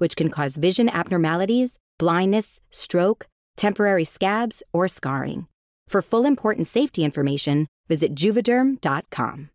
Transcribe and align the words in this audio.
which 0.00 0.16
can 0.16 0.30
cause 0.30 0.56
vision 0.56 0.88
abnormalities, 0.88 1.78
blindness, 1.98 2.60
stroke, 2.70 3.26
temporary 3.56 4.04
scabs, 4.04 4.62
or 4.72 4.88
scarring. 4.88 5.46
For 5.88 6.02
full 6.02 6.24
important 6.24 6.66
safety 6.66 7.04
information, 7.04 7.68
visit 7.88 8.14
juvederm.com. 8.14 9.50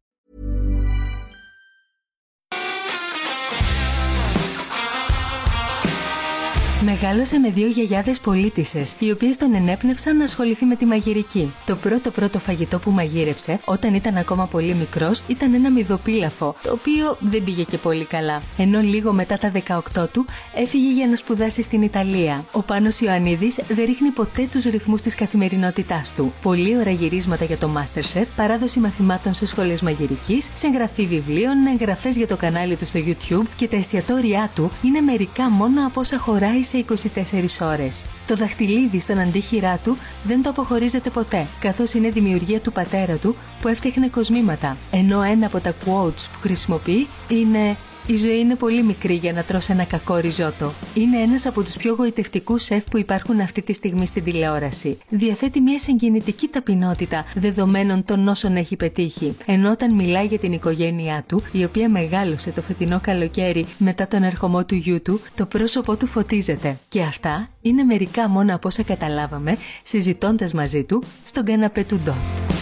Μεγάλωσε 6.88 7.40
με 7.40 7.50
δύο 7.50 7.68
γιαγιάδες 7.68 8.20
πολίτησες, 8.20 8.96
οι 9.00 9.12
οποίες 9.12 9.38
τον 9.38 9.54
ενέπνευσαν 9.54 10.18
να 10.18 10.24
ασχοληθεί 10.24 10.66
με 10.66 10.76
τη 10.76 10.86
μαγειρική. 10.86 11.54
Το 11.66 11.76
πρώτο 11.76 12.12
πρώτο 12.12 12.40
φαγητό 12.40 12.80
που 12.80 12.92
μαγείρεψε 12.92 13.60
όταν 13.66 13.94
ήταν 13.94 14.18
ακόμα 14.18 14.46
πολύ 14.46 14.74
μικρός 14.74 15.24
ήταν 15.28 15.54
ένα 15.54 15.72
μυδοπίλαφο, 15.72 16.56
το 16.64 16.72
οποίο 16.72 17.18
δεν 17.20 17.44
πήγε 17.44 17.64
και 17.64 17.78
πολύ 17.78 18.06
καλά. 18.06 18.42
Ενώ 18.58 18.80
λίγο 18.80 19.14
μετά 19.14 19.38
τα 19.38 19.52
18 19.96 20.08
του 20.12 20.26
έφυγε 20.56 20.92
για 20.94 21.08
να 21.08 21.16
σπουδάσει 21.16 21.62
στην 21.62 21.82
Ιταλία. 21.82 22.46
Ο 22.52 22.62
Πάνος 22.62 23.00
Ιωαννίδης 23.00 23.60
δεν 23.68 23.86
ρίχνει 23.86 24.10
ποτέ 24.10 24.48
τους 24.52 24.66
ρυθμούς 24.66 25.02
της 25.02 25.16
καθημερινότητάς 25.16 26.14
του. 26.14 26.34
Πολύ 26.42 26.78
ωραία 26.78 26.94
γυρίσματα 26.94 27.46
για 27.46 27.58
το 27.58 27.70
Masterchef, 27.76 28.26
παράδοση 28.36 28.80
μαθημάτων 28.80 29.34
σε 29.34 29.46
σχολές 29.46 29.82
μαγειρικής, 29.82 30.50
συγγραφή 30.54 31.06
βιβλίων, 31.06 31.66
εγγραφές 31.66 32.16
για 32.18 32.28
το 32.28 32.36
κανάλι 32.36 32.76
του 32.76 32.86
στο 32.86 33.00
YouTube 33.06 33.48
και 33.56 33.68
τα 33.68 33.76
εστιατόρια 33.76 34.50
του 34.56 34.72
είναι 34.82 35.02
μερικά 35.02 35.50
μόνο 35.50 35.86
από 35.86 36.00
όσα 36.00 36.18
χωράει 36.18 36.64
σε 36.64 36.75
24 36.78 37.62
ώρες. 37.62 38.06
Το 38.28 38.36
δαχτυλίδι 38.36 39.00
στον 39.00 39.20
αντίχειρά 39.20 39.80
του 39.84 39.98
δεν 40.24 40.44
το 40.44 40.50
αποχωρίζεται 40.50 41.10
ποτέ, 41.10 41.48
καθώς 41.60 41.94
είναι 41.94 42.10
δημιουργία 42.10 42.60
του 42.60 42.72
πατέρα 42.72 43.16
του 43.16 43.36
που 43.62 43.68
έφτιαχνε 43.68 44.08
κοσμήματα, 44.08 44.78
ενώ 44.92 45.22
ένα 45.22 45.46
από 45.46 45.60
τα 45.60 45.74
quotes 45.86 46.26
που 46.32 46.40
χρησιμοποιεί 46.42 47.08
είναι 47.28 47.78
η 48.08 48.16
ζωή 48.16 48.40
είναι 48.40 48.56
πολύ 48.56 48.84
μικρή 48.84 49.14
για 49.14 49.34
να 49.34 49.44
τρώσει 49.44 49.72
ένα 49.72 49.84
κακό 49.84 50.16
ριζότο. 50.16 50.74
Είναι 50.94 51.18
ένας 51.18 51.46
από 51.46 51.64
τους 51.64 51.74
πιο 51.74 51.94
γοητευτικούς 51.94 52.64
σεφ 52.64 52.84
που 52.84 52.98
υπάρχουν 52.98 53.40
αυτή 53.40 53.62
τη 53.62 53.74
στιγμή 53.74 54.06
στην 54.06 54.24
τηλεόραση. 54.24 54.98
Διαθέτει 55.10 55.62
μια 55.62 55.78
συγκινητική 55.78 56.48
ταπεινότητα 56.48 57.26
δεδομένων 57.36 58.04
των 58.06 58.28
όσων 58.28 58.56
έχει 58.56 58.76
πετύχει. 58.76 59.36
Ενώ 59.46 59.72
όταν 59.72 59.94
μιλάει 59.94 60.26
για 60.26 60.40
την 60.40 60.54
οικογένειά 60.54 61.24
του, 61.28 61.44
η 61.52 61.64
οποία 61.64 61.90
μεγάλωσε 61.90 62.52
το 62.52 62.62
φετινό 62.62 63.00
καλοκαίρι 63.02 63.66
μετά 63.78 64.08
τον 64.08 64.24
ερχομό 64.24 64.66
του 64.66 64.76
γιού 64.76 65.02
του, 65.02 65.22
το 65.36 65.46
πρόσωπό 65.46 65.96
του 65.96 66.08
φωτίζεται. 66.08 66.78
Και 66.88 67.02
αυτά 67.02 67.50
είναι 67.62 67.84
μερικά 67.84 68.30
μόνο 68.30 68.56
από 68.56 68.68
όσα 68.68 68.84
καταλάβαμε 68.84 69.58
συζητώντας 69.84 70.54
μαζί 70.54 70.84
του 70.84 71.04
στον 71.24 71.46
καναπέ 71.46 71.84
του 71.84 72.00
Ντότ. 72.04 72.55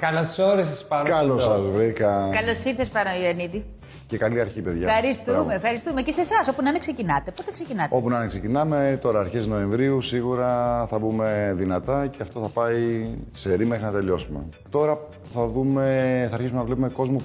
Καλώς 0.00 0.38
όρισες 0.38 0.84
πάνω. 0.84 1.08
Καλώς 1.08 1.42
σας 1.42 1.62
βρήκα. 1.74 2.28
Καλώς 2.32 2.64
ήρθες, 2.64 2.88
Παναγιώτη. 2.88 3.64
Και 4.06 4.18
καλή 4.18 4.40
αρχή, 4.40 4.60
παιδιά. 4.60 4.86
Ευχαριστούμε, 4.88 5.36
Μπράβο. 5.36 5.50
ευχαριστούμε. 5.52 6.02
Και 6.02 6.12
σε 6.12 6.20
εσάς, 6.20 6.48
όπου 6.48 6.62
να 6.62 6.68
είναι 6.68 6.78
ξεκινάτε. 6.78 7.30
Πότε 7.30 7.50
ξεκινάτε; 7.50 7.96
Όπου 7.96 8.08
να 8.08 8.16
είναι 8.16 8.26
ξεκινάμε, 8.26 8.98
τώρα 9.02 9.20
αρχές 9.20 9.46
Νοεμβρίου 9.46 10.00
σίγουρα 10.00 10.86
θα 10.88 10.98
μπούμε 10.98 11.52
δυνατά 11.56 12.06
και 12.06 12.18
αυτό 12.22 12.40
θα 12.40 12.48
πάει 12.48 13.08
σε 13.32 13.54
ρή 13.54 13.66
μέχρι 13.66 13.84
να 13.84 13.90
τελειώσουμε. 13.90 14.40
Τώρα 14.70 14.98
θα 15.32 15.46
δούμε, 15.46 16.26
θα 16.28 16.34
αρχίσουμε 16.34 16.58
να 16.58 16.64
βλέπουμε 16.66 16.88
κόσμο 16.88 17.20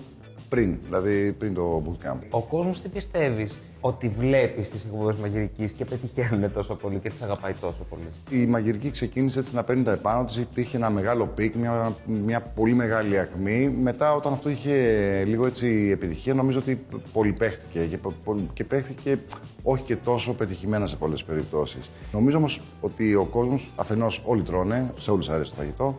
πριν, 0.50 0.78
δηλαδή 0.86 1.32
πριν 1.32 1.54
το 1.54 1.84
bootcamp. 1.86 2.18
Ο 2.30 2.42
κόσμος 2.42 2.82
τι 2.82 2.90
πιστεύεις; 2.90 3.60
Ότι 3.82 4.08
βλέπεις 4.08 4.70
τις 4.70 4.84
εκπομπές 4.84 5.16
μαγειρικής 5.16 5.72
και 5.72 5.86
πετυχαίνουν 5.86 6.52
τόσο 6.52 6.76
πολύ 6.76 7.00
και 7.00 7.10
τις 7.10 7.22
αγαπάει 7.22 7.54
τόσο 7.54 7.84
πολύ. 7.90 8.42
Η 8.44 8.46
μαγειρική 8.46 8.92
ξεκίνησε 8.92 9.40
έτσι 9.40 9.56
να 9.56 9.64
παίρνει 9.64 9.84
τα 9.84 9.92
επάνω 9.92 10.26
της, 10.26 10.38
υπήρχε 10.38 10.78
ένα 10.78 10.90
μεγάλο 10.90 11.26
peak, 11.26 11.56
μια, 11.56 11.96
μια 12.06 12.42
πολύ 12.42 12.74
μεγάλη 12.74 13.20
ακμή. 13.20 13.70
Μετά 13.82 14.14
όταν 14.14 14.34
αυτό 14.34 14.50
είχε 14.50 14.74
λίγο 15.26 15.46
έτσι 15.46 15.90
επιτυχία, 15.94 16.34
νομίζω 16.34 16.60
ότι 16.60 16.86
πολυπαίχτηκε 17.14 17.80
και, 17.80 17.98
πο- 17.98 18.36
και 18.54 18.64
παίχτηκε 18.64 19.20
όχι 19.64 19.84
και 19.84 19.96
τόσο 19.96 20.34
πετυχημένα 20.34 20.86
σε 20.86 20.96
πολλές 20.96 21.24
περιπτώσεις. 21.24 21.90
Νομίζω 22.12 22.38
όμως 22.38 22.62
ότι 22.82 23.16
ο 23.16 23.24
κόσμος, 23.26 23.72
αφενός 23.76 24.22
όλοι 24.26 24.42
τρώνε, 24.42 24.94
σε 24.98 25.12
όλους 25.12 25.30
αρέσει 25.30 25.50
το 25.50 25.56
φαγητό, 25.58 25.96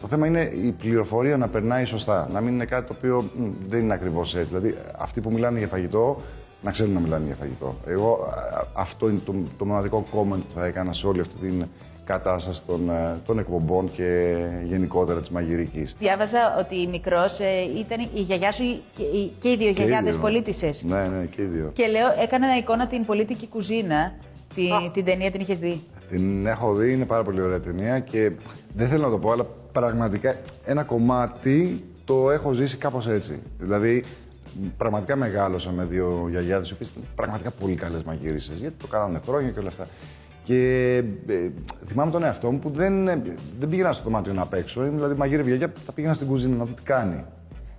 το 0.00 0.06
θέμα 0.06 0.26
είναι 0.26 0.40
η 0.42 0.74
πληροφορία 0.78 1.36
να 1.36 1.48
περνάει 1.48 1.84
σωστά, 1.84 2.28
να 2.32 2.40
μην 2.40 2.54
είναι 2.54 2.64
κάτι 2.64 2.86
το 2.86 2.94
οποίο 2.98 3.22
μ, 3.38 3.44
δεν 3.68 3.80
είναι 3.80 3.94
ακριβώς 3.94 4.36
έτσι. 4.36 4.48
Δηλαδή 4.54 4.74
αυτοί 4.98 5.20
που 5.20 5.32
μιλάνε 5.32 5.58
για 5.58 5.68
φαγητό, 5.68 6.20
να 6.62 6.70
ξέρουν 6.70 6.92
να 6.92 7.00
μιλάνε 7.00 7.24
για 7.26 7.34
φαγητό. 7.34 7.76
Εγώ 7.86 8.28
α, 8.30 8.66
αυτό 8.72 9.08
είναι 9.08 9.20
το, 9.24 9.34
το 9.58 9.64
μοναδικό 9.64 10.04
comment 10.14 10.38
που 10.48 10.54
θα 10.54 10.66
έκανα 10.66 10.92
σε 10.92 11.06
όλη 11.06 11.20
αυτή 11.20 11.34
την 11.46 11.64
κατάσταση 12.04 12.62
των, 12.66 12.90
ε, 12.90 13.16
των 13.26 13.38
εκπομπών 13.38 13.90
και 13.92 14.36
γενικότερα 14.64 15.20
της 15.20 15.30
μαγειρικής. 15.30 15.96
Διάβαζα 15.98 16.38
ότι 16.58 16.86
μικρός 16.86 17.38
ήταν 17.78 18.00
η 18.14 18.20
γιαγιά 18.20 18.52
σου 18.52 18.62
η- 18.62 18.82
και 18.96 19.02
οι, 19.02 19.32
και 19.38 19.48
οι 19.48 19.56
δύο 19.56 19.66
Και 19.66 19.68
οι 19.68 19.72
γιαγιάδες 19.72 20.12
δύο. 20.12 20.20
πολίτησες; 20.22 20.82
Ναι, 20.84 21.00
ναι, 21.02 21.24
και 21.24 21.42
οι 21.42 21.44
δύο. 21.44 21.70
Και 21.72 21.86
λέω, 21.86 22.06
έκανα 22.22 22.56
εικόνα 22.56 22.86
την 22.86 23.04
πολίτικη 23.04 23.46
κουζίνα. 23.46 24.12
Τη, 24.54 24.62
την 24.92 25.04
ταινία 25.04 25.30
την 25.30 25.40
είχες 25.40 25.58
δει; 25.58 25.82
Την 26.10 26.46
έχω 26.46 26.74
δει, 26.74 26.92
είναι 26.92 27.04
πάρα 27.04 27.22
πολύ 27.22 27.40
ωραία 27.40 27.60
ταινία 27.60 27.98
και 27.98 28.30
δεν 28.76 28.88
θέλω 28.88 29.02
να 29.04 29.10
το 29.10 29.18
πω, 29.18 29.30
αλλά 29.30 29.46
πραγματικά 29.72 30.36
ένα 30.64 30.82
κομμάτι 30.82 31.84
το 32.04 32.30
έχω 32.30 32.52
ζήσει 32.52 32.76
κάπως 32.76 33.08
έτσι. 33.08 33.42
Δηλαδή, 33.58 34.04
πραγματικά 34.76 35.16
μεγάλωσα 35.16 35.70
με 35.70 35.84
δύο 35.84 36.26
γιαγιάδες, 36.30 36.70
οι 36.70 36.72
οποίες 36.72 36.90
ήταν 36.90 37.02
πραγματικά 37.14 37.50
πολύ 37.50 37.74
καλές 37.74 38.02
μαγείρισες, 38.02 38.56
γιατί 38.58 38.74
το 38.78 38.86
κάνανε 38.86 39.20
χρόνια 39.26 39.50
και 39.50 39.58
όλα 39.58 39.68
αυτά. 39.68 39.86
Και 40.44 40.94
ε, 41.26 41.50
θυμάμαι 41.86 42.10
τον 42.10 42.22
εαυτό 42.24 42.50
μου 42.50 42.58
που 42.58 42.70
δεν, 42.70 43.08
ε, 43.08 43.22
δεν 43.58 43.68
πήγαινα 43.68 43.92
στο 43.92 44.04
δωμάτιο 44.04 44.32
να 44.32 44.46
παίξω. 44.46 44.82
Δηλαδή, 44.82 45.14
μαγείρευε 45.14 45.50
η 45.50 45.56
γιαγιά, 45.56 45.72
θα 45.86 45.92
πήγαινα 45.92 46.12
στην 46.12 46.26
κουζίνα 46.26 46.56
να 46.56 46.64
δω 46.64 46.72
τι 46.72 46.82
κάνει. 46.82 47.24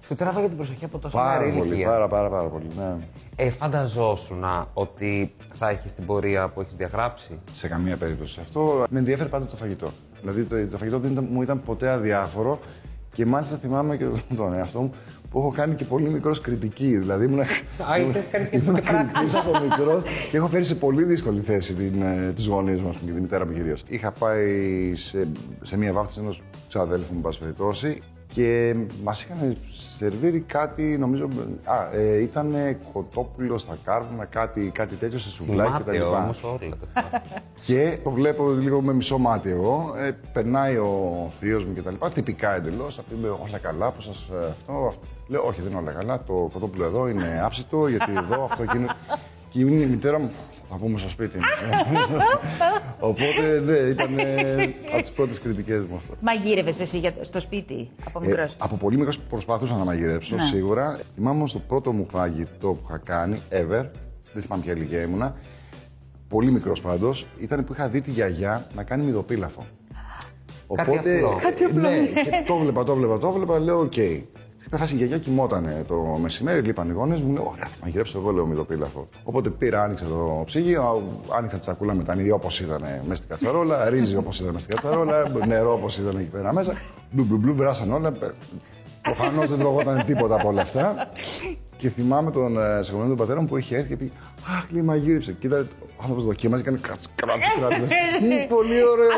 Σου 0.06 0.16
τράβαγε 0.16 0.48
την 0.48 0.56
προσοχή 0.56 0.86
από 0.86 0.98
τόσο 1.00 1.18
Πάρα 1.18 1.40
νεαρή 1.40 1.58
πολύ, 1.58 1.68
ηλικία. 1.68 1.88
πάρα, 1.88 2.08
πάρα, 2.08 2.30
πάρα 2.30 2.48
πολύ. 2.48 2.68
Ναι. 2.78 2.96
Ε, 3.36 3.50
φανταζόσουν 3.50 4.44
ότι 4.74 5.32
θα 5.54 5.70
έχεις 5.70 5.94
την 5.96 6.06
πορεία 6.06 6.48
που 6.48 6.62
έχεις 6.62 6.76
διαγράψει; 6.76 7.40
σε 7.52 7.68
καμία 7.68 7.98
περίπτωση 7.98 8.40
αυτό. 8.40 8.84
Με 8.90 9.00
ενδιαφέρει 9.00 9.30
πάντα 9.30 9.46
το 9.46 9.56
φαγητό. 9.56 9.90
Δηλαδή 10.22 10.44
το, 10.44 10.68
το 10.68 10.78
φαγητό 10.78 11.00
δεν 11.00 11.12
ήταν, 11.12 11.28
μου 11.32 11.42
ήταν 11.42 11.62
ποτέ 11.64 11.90
αδιάφορο 11.90 12.60
και 13.14 13.26
μάλιστα 13.26 13.58
θυμάμαι 13.58 13.98
και 13.98 14.06
τον 14.36 14.54
εαυτό 14.54 14.80
μου 14.82 14.92
που 15.30 15.40
έχω 15.40 15.52
κάνει 15.52 15.76
και 15.76 15.84
πολύ 15.86 16.10
μικρός 16.10 16.42
κριτική. 16.42 16.98
Δηλαδή 16.98 17.26
ήμουν, 17.26 17.40
Α, 17.40 17.46
είχες 18.00 18.24
κάνει 18.32 18.48
και 18.50 18.58
ήμουν 18.58 18.76
τέτοια 18.76 18.92
πράγματα. 18.92 19.20
κριτικής 19.20 19.46
από 19.46 19.64
μικρός 19.64 20.04
και 20.32 20.38
έχω 20.38 20.48
φέρει 20.48 20.64
σε 20.64 20.76
πολύ 20.76 21.04
δύσκολη 21.04 21.42
θέση 21.42 21.74
την, 21.74 22.02
ε, 22.02 22.32
τους 22.36 22.46
γονείς 22.46 22.82
μας 22.82 22.96
και 23.06 23.12
τη 23.12 23.22
μητέρα 23.22 23.46
μου 23.46 23.54
κυρίως. 23.54 23.84
Είχα 23.88 24.12
πάει 24.12 24.92
σε, 24.96 25.28
σε 25.62 25.78
μια 25.78 25.94
βάφτιση 25.94 26.20
ενός 26.20 26.42
ξαδέλφου 26.68 27.14
μου, 27.14 27.22
πάση 27.22 27.40
περιπτώσει, 27.40 28.00
και 28.34 28.76
μας 29.04 29.24
είχαν 29.24 29.58
σερβίρει 29.98 30.40
κάτι, 30.40 30.98
νομίζω. 30.98 31.30
Α, 31.64 31.96
ε, 31.98 32.22
ήταν 32.22 32.56
κοτόπουλο 32.94 33.58
στα 33.58 33.78
κάρβουνα, 33.84 34.26
κάτι, 34.26 34.72
κάτι 34.74 34.96
τέτοιο 34.96 35.18
σε 35.18 35.30
σουβλάκι 35.30 35.72
κτλ. 35.84 35.92
Θυμάται 35.92 36.16
όμως 36.16 36.44
όλα. 36.44 36.54
τα 36.54 36.60
θυμάται. 36.60 37.22
Και 37.66 37.98
το 38.04 38.10
βλέπω 38.10 38.52
λίγο 38.52 38.82
με 38.82 38.94
μισό 38.94 39.18
μάτι 39.18 39.50
εγώ. 39.50 39.94
Ε, 39.98 40.12
περνάει 40.34 40.76
ο 40.78 41.26
θείος 41.30 41.66
μου 41.66 41.74
κτλ. 41.76 42.06
Τυπικά 42.14 42.56
εντελώς. 42.56 42.96
Θα 42.96 43.02
πει 43.10 43.26
όλα 43.26 43.58
καλά, 43.58 43.92
πώς 43.92 44.04
σας 44.04 44.30
αυτό, 44.50 44.74
αυτό. 44.88 45.02
Λέω, 45.28 45.44
Όχι, 45.46 45.62
δεν 45.62 45.72
είναι 45.72 45.80
όλα 45.80 45.92
καλά. 45.92 46.24
Το 46.24 46.50
κοτόπουλο 46.54 46.86
εδώ 46.86 47.08
είναι 47.08 47.42
άψητο, 47.44 47.88
γιατί 47.88 48.12
εδώ 48.18 48.44
αυτό 48.44 48.64
εκείνο. 48.64 48.88
Και 49.50 49.60
είναι 49.60 49.84
η 49.84 49.86
μητέρα 49.86 50.20
μου. 50.20 50.32
Θα 50.72 50.78
πούμε 50.78 50.98
στο 51.00 51.10
σπίτι 51.10 51.38
μου. 51.38 51.44
Οπότε, 53.10 53.62
ναι, 53.66 53.78
ήταν 53.78 54.08
από 54.92 55.02
τις 55.02 55.12
πρώτες 55.12 55.40
κριτικές 55.40 55.84
μου 55.90 55.96
αυτό. 55.96 56.14
Μαγείρευες 56.22 56.80
εσύ 56.80 56.98
για, 57.00 57.14
στο 57.22 57.40
σπίτι 57.40 57.90
από 58.06 58.20
Ε, 58.24 58.26
μικρός. 58.28 58.56
από 58.60 58.76
πολύ 58.76 58.98
μικρός 58.98 59.20
προσπαθούσα 59.20 59.76
να 59.76 59.84
μαγειρέψω, 59.84 60.36
Ναι. 60.36 60.42
σίγουρα. 60.42 61.00
Θυμάμαι 61.16 61.36
όμως 61.38 61.52
το 61.52 61.60
πρώτο 61.68 61.92
μου 61.92 62.06
φαγητό 62.10 62.68
που 62.68 62.82
είχα 62.88 62.98
κάνει, 62.98 63.42
ever, 63.50 63.86
δεν 64.34 64.44
θυμάμαι 64.44 64.64
ποια 64.64 64.74
ηλικία 64.74 65.02
ήμουνα, 65.02 65.36
πολύ 66.28 66.52
μικρός 66.52 66.82
πάντως, 66.82 67.26
ήταν 67.40 67.64
που 67.64 67.74
είχα 67.74 67.88
δει 67.88 68.02
τη 68.02 68.12
γιαγιά 68.12 68.68
να 68.76 68.84
κάνει 68.84 69.04
μυδοπίλαφο. 69.04 69.66
Κάτι 70.76 70.98
απλό. 70.98 71.40
Κάτι 71.42 71.64
απλό, 71.64 71.80
ναι, 71.82 71.90
ναι. 71.90 72.06
και 72.06 72.44
το 72.48 72.56
βλέπα, 72.56 72.84
το 72.84 72.96
βλέπα, 72.96 73.18
το 73.20 73.32
βλέπα, 73.32 73.60
λέω 73.60 73.80
οκ. 73.80 73.94
Είχα 74.72 74.78
φάσει 74.78 74.94
η 74.94 74.98
γιαγιά 74.98 75.18
κοιμότανε 75.18 75.84
το 75.88 75.96
μεσημέρι, 76.22 76.62
λείπαν 76.62 76.90
οι 76.90 76.92
γονείς 76.94 77.22
μου, 77.22 77.34
λέω 77.34 77.48
ωραία, 77.54 77.66
θα 77.66 77.76
μαγειρέψω 77.82 78.18
εγώ, 78.20 78.32
λέω 78.32 78.46
μυδοπίλαφο. 78.46 79.08
Οπότε 79.24 79.50
πήρα, 79.50 79.84
άνοιξα 79.84 80.06
το 80.06 80.42
ψυγείο, 80.46 81.04
άνοιξα 81.38 81.58
τη 81.58 81.64
σακούλα 81.64 81.94
με 81.94 82.04
τα 82.04 82.16
μύδια 82.16 82.34
όπως 82.34 82.60
ήταν 82.60 82.82
μέσα 82.82 83.16
στην 83.16 83.30
κατσαρόλα, 83.30 83.90
ρύζι 83.90 84.16
όπως 84.16 84.40
ήταν 84.40 84.54
μέσα 84.54 84.66
στην 84.66 84.76
κατσαρόλα, 84.76 85.46
νερό 85.46 85.74
όπως 85.74 85.98
ήταν 85.98 86.18
εκεί 86.18 86.30
πέρα 86.30 86.54
μέσα. 86.54 86.74
Μπλου 87.12 87.24
μπλου 87.26 87.38
μπλου, 87.38 87.56
βράσαν 87.56 87.92
όλα. 87.94 88.12
Προφανώς 89.02 89.50
δεν 89.50 89.60
τρωγόταν 89.60 90.04
τίποτα 90.06 90.36
από 90.36 90.48
όλα 90.48 90.62
αυτά. 90.62 91.10
Και 91.78 91.90
θυμάμαι 91.90 92.32
τον 92.32 92.58
ε, 92.60 92.84
συγγονέα 92.84 93.10
του 93.10 93.16
πατέρα 93.16 93.42
μου 93.42 93.48
που 93.48 93.58
είχε 93.58 93.76
έρθει 93.76 93.90
και 93.90 93.96
πει 93.96 94.12
Αχ, 94.58 94.70
λέει 94.72 94.82
μαγείρεψε. 94.82 95.34
Κοίτα, 95.40 95.68
ο 95.82 96.00
άνθρωπος 96.02 96.26
δοκίμαζε 96.26 96.64
και 96.64 96.70
έκανε 96.70 96.82
κράτ, 96.88 97.00
κράτ, 97.16 97.38
κράτ. 97.60 97.80
Λες, 97.80 97.90
«Μμ, 98.22 98.48
Πολύ 98.56 98.84
ωραίο. 98.84 99.10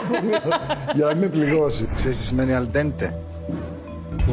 Για 0.95 1.05
να 1.05 1.11
μην 1.11 1.19
με 1.19 1.27
πληγώσει. 1.27 1.89
Ξέρεις 1.95 2.17
τι 2.17 2.23
σημαίνει 2.23 2.51
al 2.55 2.77
dente. 2.77 3.09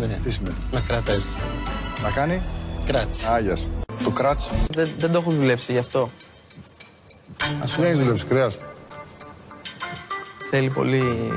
Ναι, 0.06 0.18
Τι 0.22 0.30
σημαίνει; 0.30 0.56
να 0.72 0.80
κρατάει. 0.80 1.18
Να 2.02 2.10
κάνει; 2.10 2.42
Κράτς. 2.86 3.26
Άγια 3.26 3.56
σου. 3.56 3.68
Το 4.04 4.10
κράτ. 4.10 4.40
Δεν, 4.70 4.88
δεν 4.98 5.12
το 5.12 5.18
έχω 5.18 5.30
δουλέψει 5.30 5.72
γι' 5.72 5.78
αυτό. 5.78 6.10
Α 7.62 7.66
σου 7.66 7.82
έχει 7.82 8.00
δουλέψει 8.00 8.26
κρέας. 8.26 8.56
Θέλει 10.50 10.70
πολύ 10.70 11.32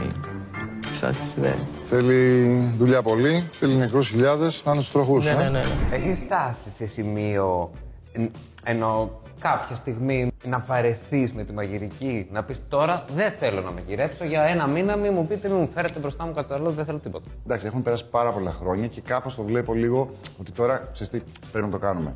εξάσκηση, 0.92 1.40
ναι. 1.40 1.56
Θέλει 1.84 2.46
δουλειά 2.78 3.02
πολύ, 3.02 3.50
θέλει 3.52 3.74
νεκρούς 3.75 4.08
χιλιάδες, 4.10 4.62
να 4.66 4.72
είναι 4.72 4.81
στους 4.81 4.94
τροχούς. 4.94 5.25
Ναι, 5.25 5.31
ε. 5.31 5.36
ναι, 5.36 5.44
ναι. 5.50 5.60
ναι. 5.90 5.96
Έχει 5.96 6.22
φτάσει 6.25 6.72
σε 6.75 6.88
σημείο 6.88 7.72
εν- 8.12 8.31
ενώ 8.63 9.22
κάποια 9.42 9.76
στιγμή 9.76 10.32
να 10.44 10.60
βαρεθείς 10.60 11.34
με 11.34 11.44
τη 11.44 11.54
μαγειρική, 11.54 12.28
να 12.32 12.44
πεις 12.44 12.68
τώρα 12.68 13.06
δεν 13.16 13.32
θέλω 13.32 13.62
να 13.62 13.72
μαγειρέψω 13.72 14.26
για 14.26 14.42
ένα 14.42 14.68
μήνα, 14.68 14.98
μην 14.98 15.14
μου 15.14 15.28
πείτε, 15.28 15.48
μην 15.48 15.58
μου 15.58 15.70
φέρετε 15.74 16.00
μπροστά 16.00 16.26
μου 16.26 16.34
κατσαρόλο, 16.34 16.72
δεν 16.72 16.86
θέλω 16.86 17.00
τίποτα. 17.00 17.26
Εντάξει, 17.46 17.66
έχουν 17.66 17.82
περάσει 17.82 18.06
πάρα 18.10 18.32
πολλά 18.32 18.52
χρόνια 18.52 18.88
και 18.88 19.02
κάπως 19.02 19.36
το 19.36 19.44
βλέπω 19.44 19.74
λίγο 19.74 20.12
ότι 20.40 20.52
τώρα 20.52 20.90
ξέρεις 20.94 21.12
τι, 21.12 21.32
πρέπει 21.52 21.66
να 21.66 21.72
το 21.72 21.78
κάνουμε. 21.78 22.14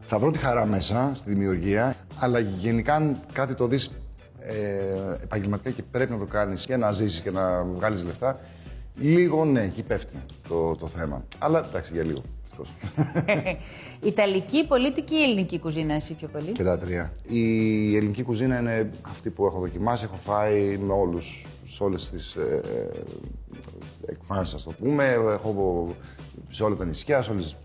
Θα 0.00 0.18
βρω 0.18 0.30
τη 0.30 0.38
χαρά 0.38 0.66
μέσα 0.66 1.10
στη 1.14 1.30
δημιουργία, 1.30 1.96
αλλά 2.18 2.38
γενικά 2.38 2.94
αν 2.94 3.20
κάτι 3.32 3.54
το 3.54 3.66
δεις 3.66 3.90
ε, 4.40 5.22
επαγγελματικά 5.22 5.70
και 5.70 5.82
πρέπει 5.90 6.12
να 6.12 6.18
το 6.18 6.24
κάνεις 6.24 6.66
και 6.66 6.76
να 6.76 6.90
ζήσεις 6.90 7.20
και 7.20 7.30
να 7.30 7.64
βγάλεις 7.64 8.04
λεφτά, 8.04 8.40
λίγο 8.94 9.44
ναι, 9.44 9.62
εκεί 9.62 9.82
πέφτει 9.82 10.16
το, 10.48 10.76
το 10.76 10.86
θέμα. 10.86 11.24
Αλλά 11.38 11.66
εντάξει, 11.68 11.92
για 11.92 12.02
λίγο. 12.02 12.22
Ευτυχώς. 12.52 12.68
Ιταλική, 14.10 14.66
πολίτικη 14.66 15.14
ή 15.14 15.22
ελληνική 15.22 15.58
κουζίνα, 15.58 15.94
εσύ 15.94 16.14
πιο 16.14 16.28
πολύ; 16.28 16.52
και 16.52 16.62
τα 16.62 16.78
τρία. 16.78 17.12
Η 17.28 17.96
ελληνική 17.96 18.22
κουζίνα 18.22 18.58
είναι 18.58 18.90
αυτή 19.02 19.30
που 19.30 19.46
έχω 19.46 19.58
δοκιμάσει, 19.58 20.04
έχω 20.04 20.16
φάει 20.16 20.78
με 20.78 20.92
όλους, 20.92 21.46
σε 21.66 21.82
όλες 21.82 22.10
τις 22.10 22.34
ε, 22.34 22.60
εκφάνσεις, 24.06 24.54
ας 24.54 24.62
το 24.62 24.70
πούμε. 24.70 25.04
Έχω 25.32 25.94
σε 26.50 26.62
όλα 26.62 26.76
τα 26.76 26.84
νησιά, 26.84 27.22
σε 27.22 27.30
όλες... 27.30 27.56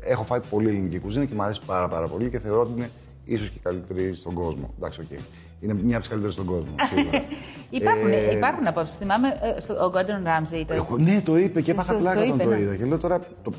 έχω 0.00 0.24
φάει 0.24 0.40
πολύ 0.50 0.68
ελληνική 0.68 0.98
κουζίνα 0.98 1.24
και 1.24 1.34
μου 1.34 1.42
αρέσει 1.42 1.60
πάρα, 1.66 1.88
πάρα 1.88 2.06
πολύ 2.06 2.30
και 2.30 2.38
θεωρώ 2.38 2.60
ότι 2.60 2.72
είναι 2.76 2.90
ίσως 3.24 3.50
και 3.50 3.56
η 3.58 3.60
καλύτερη 3.62 4.14
στον 4.14 4.34
κόσμο. 4.34 4.74
Εντάξει, 4.76 5.00
οκ. 5.00 5.18
Είναι 5.66 5.76
μια 5.82 5.90
από 5.96 5.98
τις 5.98 6.08
καλύτερες 6.08 6.34
στον 6.34 6.46
κόσμο, 6.46 6.74
σίγουρα. 6.94 7.22
Υπάρχουν, 7.70 8.10
Ε, 8.12 8.30
υπάρχουν 8.30 8.66
απόψεις. 8.66 8.96
Θυμάμαι 8.96 9.28
ε, 9.56 9.60
στο, 9.60 9.74
ο 9.74 9.90
Gordon 9.94 10.20
Ramsay. 10.28 10.64
Το... 10.66 10.74
Εγώ, 10.74 10.96
ναι, 10.98 11.20
το 11.24 11.36
είπε 11.38 11.60
και 11.60 11.70
έπαθα 11.70 11.92
Το- 11.92 11.98
πλάκα 11.98 12.16
το 12.16 12.22
όταν 12.22 12.34
είπε, 12.34 12.44
το 12.44 12.50
ναι. 12.50 12.58
είδα. 12.58 12.74
Και 12.74 12.84
λέω 12.84 12.98
τώρα, 12.98 13.20
το, 13.42 13.52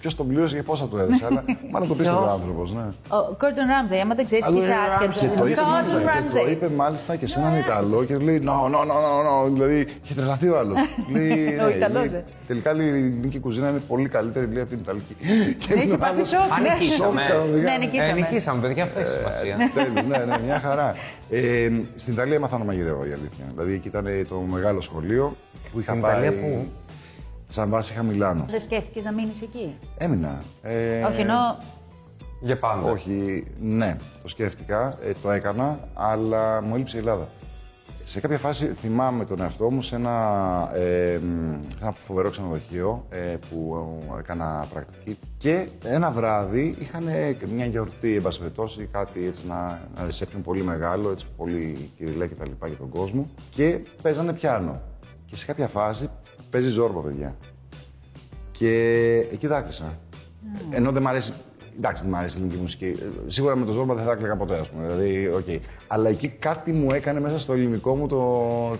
ποιο 0.00 0.10
τον 0.16 0.28
πλήρωσε 0.28 0.54
και 0.56 0.62
πόσα 0.62 0.84
του 0.88 0.96
έδωσε. 0.96 1.26
αλλά 1.26 1.44
μάλλον 1.72 1.88
το 1.88 1.94
πίστευε 1.94 2.16
ο 2.18 2.28
άνθρωπος, 2.30 2.72
ναι. 2.74 2.82
Ο 3.16 3.36
Gordon 3.40 3.66
Ramsay, 3.72 3.96
άμα 4.02 4.14
δεν 4.14 4.24
ξέρεις, 4.24 4.46
Αλλά 4.46 4.56
και 4.56 4.62
είσαι 4.62 4.72
είναι 4.72 4.80
άσχετο. 4.86 5.34
Ramsey, 5.34 5.38
το 5.40 5.46
είπε 5.46 5.60
Gordon 5.60 5.68
μάλιστα, 5.70 5.98
και 5.98 6.04
Το 6.04 6.46
Ramsay. 6.46 6.50
είπε 6.50 6.68
μάλιστα 6.76 7.16
και 7.16 7.26
σε 7.26 7.38
έναν 7.38 7.58
Ιταλό 7.58 8.04
και 8.04 8.16
λέει 8.16 8.42
No, 8.44 8.48
no, 8.74 8.78
no, 8.90 8.96
no, 9.06 9.46
no. 9.46 9.50
Δηλαδή 9.52 9.86
είχε 10.04 10.14
τρελαθεί 10.14 10.48
ο 10.48 10.58
άλλος. 10.58 10.78
Ο 11.66 11.68
Ιταλός, 11.76 12.04
ε. 12.12 12.24
Τελικά 12.46 12.72
λέει, 12.72 12.86
η 12.86 12.90
ελληνική 12.90 13.38
κουζίνα 13.38 13.68
είναι 13.68 13.82
πολύ 13.88 14.08
καλύτερη 14.08 14.46
λέει, 14.52 14.60
από 14.60 14.70
την 14.70 14.78
Ιταλική. 14.78 15.16
Και 15.58 15.72
Έχει 15.74 15.86
ήμουν 15.86 15.98
πάθει 15.98 16.12
άλλος, 16.14 16.28
σοκ, 16.28 16.40
Αν 16.56 16.62
ναι. 16.62 16.68
νικήσαμε. 16.78 17.22
κανονικά. 17.28 17.70
Ναι, 17.70 17.76
νικήσαμε. 17.76 18.10
Ε, 18.10 18.14
νικήσαμε, 18.14 18.60
παιδιά, 18.60 18.84
αυτό 18.84 19.00
έχει 19.00 19.10
σημασία. 19.10 19.56
Τέλειο, 19.74 20.02
ναι, 20.08 20.24
ναι, 20.24 20.38
μια 20.46 20.60
χαρά. 20.64 20.94
Ε, 21.52 21.82
στην 21.94 22.12
Ιταλία 22.12 22.34
έμαθα 22.34 22.58
να 22.58 22.64
μαγειρεύω 22.64 23.04
η 23.04 23.12
αλήθεια. 23.12 23.44
Δηλαδή 23.50 23.72
εκεί 23.74 23.88
ήταν 23.88 24.06
το 24.28 24.36
μεγάλο 24.36 24.80
σχολείο 24.80 25.36
που 25.72 25.80
είχα 25.80 25.90
Στην 25.90 26.02
πάει. 26.02 26.12
Ιταλία 26.12 26.40
πού; 26.40 26.66
Σαν 27.48 27.68
βάση 27.70 27.92
είχα 27.92 28.02
Μιλάνο. 28.02 28.44
Δεν 28.50 28.60
σκέφτηκες 28.60 29.04
να 29.04 29.12
μείνεις 29.12 29.42
εκεί; 29.42 29.78
Έμεινα. 29.98 30.42
Ε, 30.62 31.02
Όχι, 31.02 31.20
ενώ. 31.20 31.58
Για 32.40 32.58
πάντα. 32.58 32.90
Όχι, 32.90 33.46
ναι, 33.60 33.96
το 34.22 34.28
σκέφτηκα, 34.28 34.98
ε, 35.04 35.12
το 35.22 35.30
έκανα, 35.30 35.88
αλλά 35.94 36.62
μου 36.62 36.74
έλειψε 36.74 36.96
η 36.96 37.00
Ελλάδα. 37.00 37.28
Σε 38.04 38.20
κάποια 38.20 38.38
φάση 38.38 38.66
θυμάμαι 38.66 39.24
τον 39.24 39.40
εαυτό 39.40 39.70
μου 39.70 39.82
σε 39.82 39.94
ένα, 39.94 40.70
ε, 40.74 41.18
μ, 41.18 41.60
σε 41.68 41.78
ένα 41.80 41.92
φοβερό 41.92 42.30
ξενοδοχείο 42.30 43.06
ε, 43.10 43.36
που 43.50 43.86
ε, 44.16 44.18
έκανα 44.18 44.66
πρακτική 44.72 45.18
και 45.38 45.68
ένα 45.84 46.10
βράδυ 46.10 46.76
είχαν 46.78 47.04
μια 47.54 47.66
γιορτή, 47.66 48.14
εν 48.14 48.22
πάση 48.22 48.38
περιπτώσει, 48.38 48.88
κάτι 48.92 49.26
έτσι, 49.26 49.42
ένα, 49.44 49.80
ένα 49.96 50.06
reception 50.08 50.40
πολύ 50.44 50.62
μεγάλο, 50.62 51.10
έτσι, 51.10 51.26
πολύ 51.36 51.90
κυριλέ 51.96 52.26
και 52.26 52.34
τα 52.34 52.46
λοιπά 52.46 52.66
για 52.66 52.76
τον 52.76 52.88
κόσμο 52.88 53.30
και 53.50 53.80
παίζανε 54.02 54.32
πιάνο. 54.32 54.80
Και 55.26 55.36
σε 55.36 55.46
κάποια 55.46 55.66
φάση 55.66 56.10
παίζει 56.50 56.68
ζόρμπα, 56.68 57.00
παιδιά. 57.00 57.36
Και 58.50 58.70
εκεί 59.32 59.46
δάκρυσα. 59.46 59.98
Ενώ 60.70 60.92
δεν 60.92 61.02
μ' 61.02 61.06
αρέσει. 61.06 61.32
Εντάξει, 61.76 62.02
δεν 62.02 62.12
μ' 62.12 62.14
αρέσει 62.16 62.36
η 62.36 62.40
ελληνική 62.40 62.60
μουσική. 62.60 62.84
Ε, 62.84 63.04
Σίγουρα 63.26 63.56
με 63.56 63.64
το 63.66 63.72
ζόρμπα 63.72 63.94
δεν 63.94 64.04
θα 64.04 64.12
έκλαιγα 64.12 64.36
ποτέ, 64.36 64.58
ας 64.58 64.68
πούμε. 64.68 64.86
Δηλαδή, 64.86 65.28
οκ. 65.28 65.60
Αλλά 65.86 66.08
εκεί 66.08 66.28
κάτι 66.28 66.72
μου 66.72 66.92
έκανε 66.92 67.20
μέσα 67.20 67.38
στο 67.38 67.52
ελληνικό 67.52 67.96
μου 67.96 68.06
το, 68.08 68.22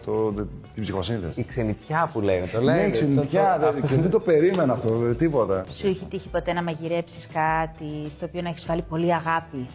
το, 0.04 0.32
το- 0.32 0.46
την 0.74 0.82
ψυχοσύνθεση. 0.82 1.40
Η 1.40 1.44
ξενιτιά 1.44 2.10
που 2.12 2.20
λένε, 2.20 2.46
το 2.46 2.60
λένε. 2.60 2.82
Ναι, 2.82 2.90
ξενιτιά. 2.90 3.50
το- 3.52 3.58
δηλαδή, 3.72 3.88
και 3.94 4.00
δεν 4.00 4.10
το 4.10 4.20
περίμενα 4.20 4.72
αυτό, 4.72 4.94
δηλαδή, 4.96 5.14
τίποτα. 5.14 5.64
Σου 5.68 5.86
έχει 5.86 6.04
τύχει 6.04 6.28
ποτέ 6.28 6.52
να 6.52 6.62
μαγειρέψεις 6.62 7.26
κάτι 7.32 8.10
στο 8.10 8.26
οποίο 8.26 8.42
να 8.42 8.48
έχεις 8.48 8.66
βάλει 8.66 8.82
πολύ 8.82 9.14
αγάπη 9.14 9.66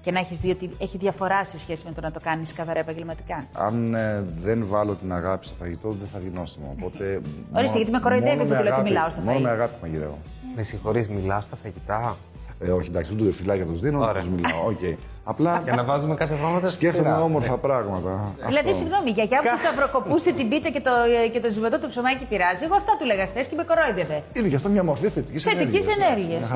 και 0.00 0.10
να 0.12 0.18
έχεις 0.18 0.40
δει 0.40 0.50
ότι 0.50 0.70
έχει 0.78 0.98
διαφορά 0.98 1.44
σε 1.44 1.58
σχέση 1.58 1.84
με 1.86 1.92
το 1.92 2.00
να 2.00 2.10
το 2.10 2.20
κάνεις 2.22 2.52
καθαρά 2.52 2.78
επαγγελματικά; 2.78 3.44
Αν 3.52 3.94
ε, 3.94 4.24
δεν 4.42 4.64
βάλω 4.68 4.94
την 4.94 5.12
αγάπη 5.12 5.46
στο 5.46 5.54
φαγητό, 5.58 5.88
δεν 5.88 6.08
θα 6.12 6.18
βγει 6.18 6.30
νόστιμο. 6.34 6.76
Οπότε. 6.78 7.20
μόνο- 7.52 7.66
γιατί 7.76 7.90
με 7.90 7.98
κοροϊδεύει 7.98 8.36
μόνο 8.36 8.42
που 8.42 8.48
με 8.48 8.56
του 8.56 8.62
λέω 8.62 8.72
ότι 8.72 8.72
αγάπη- 8.72 8.88
μιλάω 8.92 9.08
στο 9.10 9.20
Μόνο 9.20 9.38
φαΐ. 9.38 9.42
με 9.42 9.48
αγάπη 9.50 9.74
μαγειρεύω. 9.82 10.18
Με 10.56 10.62
συγχωρείς, 10.62 11.08
μιλάς 11.08 11.44
στα 11.44 11.56
φαγητά. 11.62 12.16
Ε, 12.60 12.70
όχι, 12.70 12.88
εντάξει, 12.88 13.14
δεν 13.14 13.26
του 13.26 13.32
φυλάκια 13.32 13.64
τους 13.64 13.80
δίνω, 13.80 13.98
Ωραία. 14.00 14.12
τους 14.22 14.30
μιλάω. 14.30 14.66
Οκ. 14.66 14.98
Απλά 15.24 15.60
Για 15.64 15.74
να 15.74 15.84
βάζουμε 15.84 16.14
κάποια 16.14 16.36
πράγματα 16.36 16.68
σκέφτομαι 16.68 17.08
σειρά. 17.08 17.22
όμορφα 17.22 17.56
πράγματα. 17.56 18.34
Δηλαδή, 18.46 18.68
Αυτό. 18.68 18.78
συγγνώμη, 18.80 19.08
η 19.08 19.12
γιαγιά 19.12 19.38
που 19.40 19.58
σταυροκοπούσε 19.58 20.32
την 20.32 20.48
πίτα 20.48 20.68
και 20.68 20.80
το, 20.80 20.90
και 21.32 21.40
το 21.40 21.52
ζουμετό 21.52 21.78
το 21.78 21.86
ψωμάκι 21.88 22.24
πειράζει. 22.24 22.64
Εγώ 22.64 22.74
αυτά 22.74 22.96
του 22.98 23.04
λέγα 23.06 23.26
χθες 23.26 23.46
και 23.46 23.54
με 23.56 23.64
κορόιδευε. 23.64 24.22
Είναι 24.32 24.48
και 24.48 24.56
αυτό 24.56 24.68
μια 24.68 24.82
μορφή 24.84 25.08
θετικής 25.08 25.42
Θετικής 25.42 25.86
ενέργειας. 25.96 26.50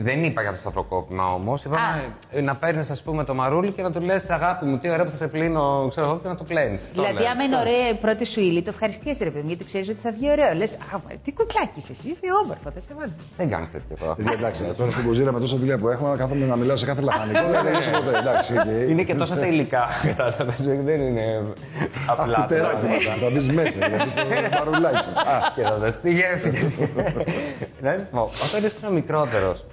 Ωραία. 0.00 0.14
Δεν 0.14 0.22
είπα 0.24 0.42
για 0.42 0.50
το 0.50 0.56
σταυροκόπημα 0.56 1.32
όμως. 1.34 1.64
Είπαμε 1.64 2.14
ε, 2.30 2.40
να 2.40 2.54
παίρνεις, 2.56 2.90
ας 2.90 3.02
πούμε, 3.02 3.24
το 3.24 3.34
μαρούλι 3.34 3.70
και 3.70 3.82
να 3.82 3.92
του 3.92 4.00
λες: 4.00 4.30
Αγάπη 4.30 4.64
μου, 4.64 4.78
τι 4.78 4.90
ωραίο 4.90 5.04
που 5.04 5.10
θα 5.10 5.16
σε 5.16 5.28
πλύνω, 5.28 5.86
ξέρω 5.90 6.06
εγώ, 6.06 6.18
και 6.18 6.28
να 6.28 6.36
το 6.36 6.44
πλένεις. 6.44 6.84
Δηλαδή, 6.92 7.24
άμα 7.26 7.42
είναι 7.44 7.56
ωραία 7.58 7.88
η 7.88 7.94
πρώτη 7.94 8.26
σου 8.26 8.40
ύλη, 8.40 8.62
το 8.62 8.70
ευχαριστιέσαι 8.72 9.24
ρε 9.24 9.30
παιδί, 9.30 9.46
γιατί 9.46 9.64
ξέρεις 9.64 9.88
ότι 9.88 9.98
θα 10.02 10.12
βγει 10.12 10.30
ωραίο. 10.30 10.54
Λες, 10.54 10.74
Α, 10.74 10.78
μα, 10.92 11.10
τι 11.24 11.32
κουκλάκι 11.32 11.78
είσαι, 11.78 11.92
εσύ, 11.92 12.08
είσαι 12.08 12.20
όμορφο, 12.44 12.70
θα 12.70 12.80
σε 12.80 12.88
βάλω. 12.98 13.12
Δεν 13.36 13.50
κάνεις 13.50 13.70
τέτοιο 13.70 13.96
τώρα. 14.00 14.14
Παιδιά, 14.14 14.32
εντάξει, 14.32 14.62
τώρα 14.76 14.90
στην 14.90 15.04
κουζίνα 15.04 15.32
με 15.32 15.40
τόσα 15.40 15.56
δουλειά 15.56 15.78
που 15.78 15.88
έχουμε, 15.88 16.08
να 16.10 16.16
κάθομαι 16.16 16.46
να 16.46 16.56
μιλάω 16.56 16.76
σε 16.76 16.86
κάθε 16.86 17.00
λαχανικό. 17.00 17.46
Δεν 17.50 17.66
έχει 17.74 17.90
ποτέ. 17.90 18.18
Εντάξει, 18.18 18.52
οκ. 18.58 18.90
Είναι 18.90 19.02
και 19.02 19.14
τόσα 19.14 19.36
τα 19.36 19.46
υλικά. 19.46 19.86
Κατάλαβες. 20.16 20.62
Δεν 20.84 21.00
είναι 21.00 21.42
απλά. 22.06 22.40
Κουτέρα 22.40 22.68
πράγματα. 22.68 22.96
και 22.96 23.04
θα 23.04 23.30
μπει 23.30 23.52
μέσα, 23.52 23.88
γιατί 23.88 24.08
στο 24.10 24.22
παρουλάκι. 24.58 25.08
Α, 25.08 25.52
Και 25.54 25.62
θα 25.62 25.76
δώσει 25.78 26.00
τη 26.00 26.12
γεύση. 26.12 26.50
Να 27.80 27.90
σου 27.98 28.06
πω, 28.10 28.30
όταν 28.48 28.64
ήσουν 28.64 28.92
μικρότερος, 28.92 29.64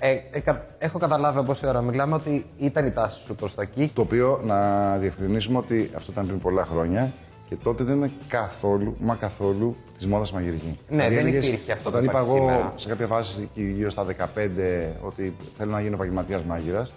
ε, 0.00 0.16
ε, 0.30 0.40
κα- 0.40 0.64
έχω 0.78 0.98
καταλάβει 0.98 1.38
από 1.38 1.50
όση 1.52 1.66
ώρα 1.66 1.80
μιλάμε 1.80 2.14
ότι 2.14 2.46
ήταν 2.58 2.86
η 2.86 2.90
τάση 2.90 3.20
σου 3.24 3.34
προς 3.34 3.54
τα 3.54 3.62
εκεί. 3.62 3.90
Το 3.94 4.00
οποίο 4.02 4.40
να 4.44 4.96
διευκρινίσουμε 4.96 5.58
ότι 5.58 5.90
αυτό 5.96 6.12
ήταν 6.12 6.26
πριν 6.26 6.40
πολλά 6.40 6.64
χρόνια 6.64 7.12
και 7.48 7.56
τότε 7.62 7.84
δεν 7.84 7.96
ήταν 7.96 8.10
καθόλου, 8.28 8.96
μα 9.00 9.14
καθόλου 9.14 9.76
της 9.96 10.06
μόδας 10.06 10.32
μαγειρική. 10.32 10.78
Ναι, 10.88 11.08
δεν 11.08 11.18
έλεγες- 11.18 11.46
υπήρχε 11.46 11.72
αυτό 11.72 11.82
που 11.90 11.96
Όταν 11.96 12.02
είπα 12.04 12.12
υπάρχει 12.12 12.28
εγώ 12.36 12.38
σήμερα. 12.38 12.72
σε 12.76 12.88
κάποια 12.88 13.06
φάση 13.06 13.42
εκεί 13.42 13.62
γύρω 13.76 13.90
στα 13.90 14.04
15 14.04 14.96
ότι 15.00 15.34
θέλω 15.56 15.70
να 15.70 15.80
γίνω 15.80 15.94
επαγγελματίας 15.94 16.42
μάγειρας, 16.42 16.92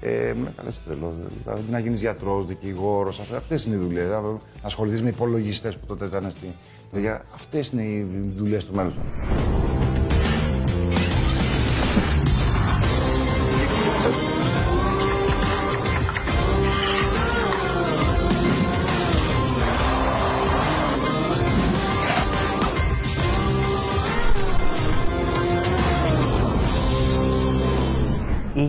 ε, 0.00 0.32
μου 0.36 0.42
λέει 0.42 0.52
καλά, 0.56 0.68
είσαι 0.68 0.80
τρελό. 0.86 1.12
Δηλαδή 1.44 1.62
να 1.70 1.78
γίνεις 1.78 2.00
γιατρός, 2.00 2.46
δικηγόρος, 2.46 3.20
αυτές 3.20 3.64
είναι 3.64 3.74
οι 3.74 3.78
δουλειές. 3.78 4.08
Να 4.08 4.20
ασχοληθείς 4.62 5.02
με 5.02 5.08
υπολογιστές 5.08 5.76
που 5.76 5.86
τότε 5.86 6.04
ήταν 6.04 6.30
στη. 6.30 6.46
Αυτές 7.34 7.70
είναι 7.70 7.82
οι 7.82 8.06
δουλειές 8.36 8.64
του 8.66 8.74
μέλλοντος. 8.74 8.98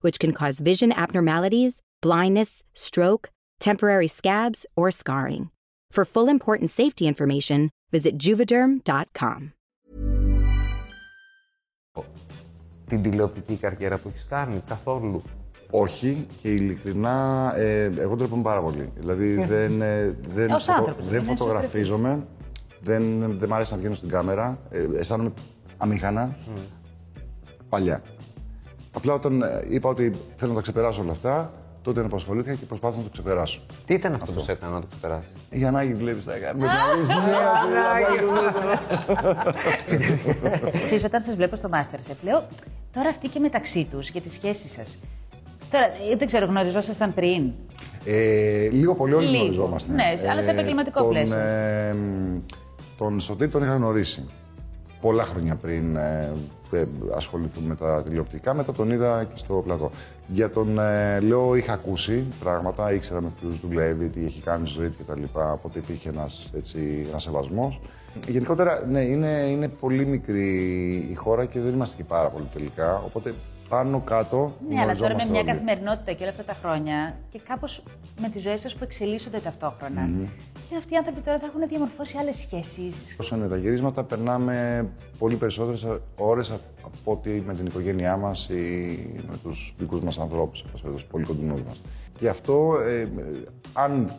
which 0.00 0.18
can 0.18 0.32
cause 0.32 0.58
vision 0.60 0.92
abnormalities, 0.92 1.80
blindness, 2.00 2.64
stroke, 2.74 3.30
temporary 3.60 4.08
scabs, 4.08 4.64
or 4.76 4.90
scarring. 4.90 5.50
For 5.90 6.04
full 6.04 6.28
important 6.28 6.70
safety 6.70 7.06
information, 7.06 7.70
visit 7.92 8.18
juvederm.com. 8.18 9.52
την 12.88 13.02
τηλεοπτική 13.02 13.56
καριέρα 13.56 13.98
που 13.98 14.08
έχεις 14.08 14.26
κάνει 14.28 14.62
καθόλου; 14.68 15.22
Όχι 15.70 16.26
και 16.42 16.50
ειλικρινά 16.50 17.52
ε, 17.56 17.82
εγώ 17.84 18.16
ντρέπομαι 18.16 18.42
πάρα 18.42 18.60
πολύ. 18.60 18.92
Δηλαδή 18.96 19.34
δεν, 19.34 19.82
ε, 19.82 20.16
δεν, 20.34 20.50
Ως 20.50 20.68
άνθρωπος, 20.68 21.06
δεν 21.06 21.22
είναι 21.24 21.34
φωτογραφίζομαι, 21.34 22.26
δεν, 22.80 23.20
δεν 23.38 23.48
μ' 23.48 23.54
αρέσει 23.54 23.72
να 23.72 23.78
βγαίνω 23.78 23.94
στην 23.94 24.08
κάμερα, 24.08 24.58
ε, 24.70 24.86
αισθάνομαι 24.98 25.32
αμήχανα, 25.76 26.36
παλιά. 27.68 28.02
Απλά 28.92 29.12
όταν 29.12 29.42
ε, 29.42 29.64
είπα 29.68 29.88
ότι 29.88 30.12
θέλω 30.36 30.50
να 30.50 30.56
τα 30.56 30.62
ξεπεράσω 30.62 31.02
όλα 31.02 31.10
αυτά, 31.10 31.52
τότε 31.82 32.00
απασχολήθηκα 32.00 32.54
και 32.54 32.64
προσπάθησα 32.64 32.98
να 33.00 33.04
το 33.06 33.12
ξεπεράσω. 33.12 33.60
Τι 33.84 33.94
ήταν 33.94 34.14
αυτό, 34.14 34.32
που 34.32 34.40
σε 34.40 34.52
έκανε 34.52 34.72
να 34.72 34.80
το 34.80 34.86
ξεπεράσεις; 34.90 35.28
Για 35.50 35.70
να 35.70 35.86
βλέπεις 35.86 36.24
τα 36.24 36.38
κάνει. 36.38 36.62
Ξέρεις, 40.84 41.04
όταν 41.04 41.20
σας 41.20 41.34
βλέπω 41.36 41.56
στο 41.56 41.68
Masterchef, 41.72 42.16
λέω 42.22 42.46
τώρα 42.92 43.08
αυτοί 43.08 43.28
και 43.28 43.38
μεταξύ 43.38 43.84
τους 43.90 44.10
για 44.10 44.20
τις 44.20 44.32
σχέσεις 44.32 44.72
σας. 44.72 44.98
Τώρα, 45.70 45.84
ε, 45.84 46.16
δεν 46.16 46.26
ξέρω, 46.26 46.46
γνωριζόσασταν 46.46 47.14
πριν; 47.14 47.50
Ε, 48.04 48.68
λίγο 48.68 48.94
πολύ 48.94 49.14
όλοι 49.14 49.26
Λίγο. 49.26 49.38
γνωριζόμαστε. 49.42 49.92
Ναι, 49.92 50.14
αλλά 50.30 50.42
σε 50.42 50.50
επαγγελματικό 50.50 51.00
τον, 51.00 51.08
πλαίσιο. 51.08 51.38
ε, 51.38 51.94
τον 52.98 53.20
Σωτήρ 53.20 53.50
τον 53.50 53.62
είχα 53.62 53.74
γνωρίσει 53.74 54.28
πολλά 55.00 55.24
χρόνια 55.24 55.54
πριν 55.54 55.96
ε, 55.96 56.32
ε, 56.72 56.86
ασχοληθούμε 57.14 57.68
με 57.68 57.74
τα 57.74 58.02
τηλεοπτικά. 58.02 58.54
Μετά 58.54 58.72
τον 58.72 58.90
είδα 58.90 59.24
και 59.24 59.38
στο 59.38 59.54
πλατό. 59.54 59.90
Για 60.26 60.50
τον 60.50 60.78
ε, 60.78 61.20
Λέω 61.20 61.54
είχα 61.54 61.72
ακούσει 61.72 62.24
πράγματα, 62.40 62.92
ήξερα 62.92 63.20
με 63.20 63.28
ποιους 63.40 63.60
δουλεύει, 63.60 64.08
τι 64.08 64.24
έχει 64.24 64.40
κάνει 64.40 64.68
στη 64.68 64.78
ζωή 64.80 64.88
του 64.88 65.04
κτλ. 65.04 65.22
Οπότε 65.32 65.78
υπήρχε 65.78 66.08
ένας 66.08 66.50
ένας 67.08 67.22
σεβασμός. 67.22 67.80
Γενικότερα, 68.28 68.84
ναι, 68.90 69.00
είναι, 69.00 69.28
είναι 69.28 69.68
πολύ 69.68 70.06
μικρή 70.06 70.48
η 71.10 71.14
χώρα 71.14 71.44
και 71.44 71.60
δεν 71.60 71.72
είμαστε 71.72 71.96
και 71.96 72.04
πάρα 72.04 72.28
πολύ 72.28 72.46
τελικά. 72.52 73.02
Οπότε 73.06 73.34
πάνω 73.68 74.00
κάτω. 74.00 74.52
Ναι, 74.68 74.80
αλλά 74.80 74.96
τώρα 74.96 75.14
με 75.14 75.22
γνωριζόμαστε 75.22 75.30
μια 75.30 75.40
όλοι. 75.40 75.50
καθημερινότητα 75.50 76.12
και 76.12 76.22
όλα 76.22 76.30
αυτά 76.30 76.44
τα 76.44 76.56
χρόνια 76.62 77.16
και 77.30 77.40
κάπως 77.48 77.82
με 78.20 78.28
τις 78.28 78.42
ζωές 78.42 78.60
σας 78.60 78.76
που 78.76 78.84
εξελίσσονται 78.84 79.38
ταυτόχρονα. 79.38 80.10
Και 80.68 80.76
αυτοί 80.76 80.94
οι 80.94 80.96
άνθρωποι 80.96 81.20
τώρα 81.20 81.38
θα 81.38 81.46
έχουν 81.46 81.68
διαμορφώσει 81.68 82.16
άλλες 82.18 82.36
σχέσεις. 82.36 83.16
Όσο 83.20 83.36
είναι 83.36 83.46
τα 83.46 83.56
γυρίσματα, 83.56 84.02
περνάμε 84.04 84.86
πολύ 85.18 85.36
περισσότερες 85.36 85.86
ώρες 86.16 86.50
από 86.82 87.12
ότι 87.12 87.42
με 87.46 87.54
την 87.54 87.66
οικογένειά 87.66 88.16
μας 88.16 88.48
ή 88.48 88.54
με 89.28 89.36
τους 89.42 89.74
δικούς 89.78 90.00
μας 90.00 90.18
ανθρώπους, 90.18 90.64
του 90.82 91.06
πολύ 91.10 91.24
κοντινούς 91.24 91.62
μας. 91.62 91.80
Και 92.18 92.28
αυτό, 92.28 92.78
ε, 92.86 93.00
ε, 93.00 93.08
αν 93.72 94.12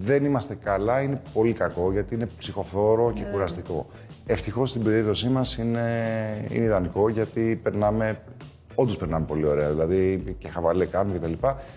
δεν 0.00 0.24
είμαστε 0.24 0.54
καλά, 0.54 1.00
είναι 1.00 1.20
πολύ 1.32 1.52
κακό 1.52 1.92
γιατί 1.92 2.14
είναι 2.14 2.28
ψυχοφθόρο 2.38 3.12
και 3.14 3.24
κουραστικό. 3.32 3.86
Ευτυχώς 4.26 4.70
στην 4.70 4.82
περίπτωσή 4.82 5.28
μας 5.28 5.56
είναι, 5.56 6.46
είναι 6.50 6.64
ιδανικό 6.64 7.08
γιατί 7.08 7.60
περνάμε. 7.62 8.20
Όντως 8.74 8.96
περνάμε 8.96 9.26
πολύ 9.26 9.46
ωραία. 9.46 9.70
Δηλαδή 9.70 10.36
και 10.38 10.48
χαβαλέ 10.48 10.84
κάνουμε 10.84 11.18
κτλ. 11.18 11.32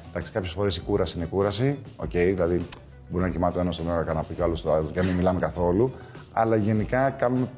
Εντάξει, 0.09 0.31
κάποιες 0.31 0.51
φορές 0.51 0.77
η 0.77 0.81
κούραση 0.81 1.17
είναι 1.17 1.25
κούραση. 1.25 1.77
Οκ, 1.95 2.11
δηλαδή 2.11 2.61
μπορεί 3.09 3.23
να 3.23 3.29
κοιμάται 3.29 3.57
ο 3.57 3.61
ένας 3.61 3.75
στον 3.75 3.89
ένα 3.89 4.03
καναπέ 4.03 4.33
και 4.33 4.41
ο 4.41 4.43
άλλος 4.43 4.59
στο 4.59 4.71
άλλο 4.71 4.89
και 4.93 4.99
να 4.99 5.05
μην 5.05 5.15
μιλάμε 5.15 5.39
καθόλου. 5.39 5.93
Αλλά 6.33 6.55
γενικά 6.55 7.09
κάνουμε, 7.09 7.49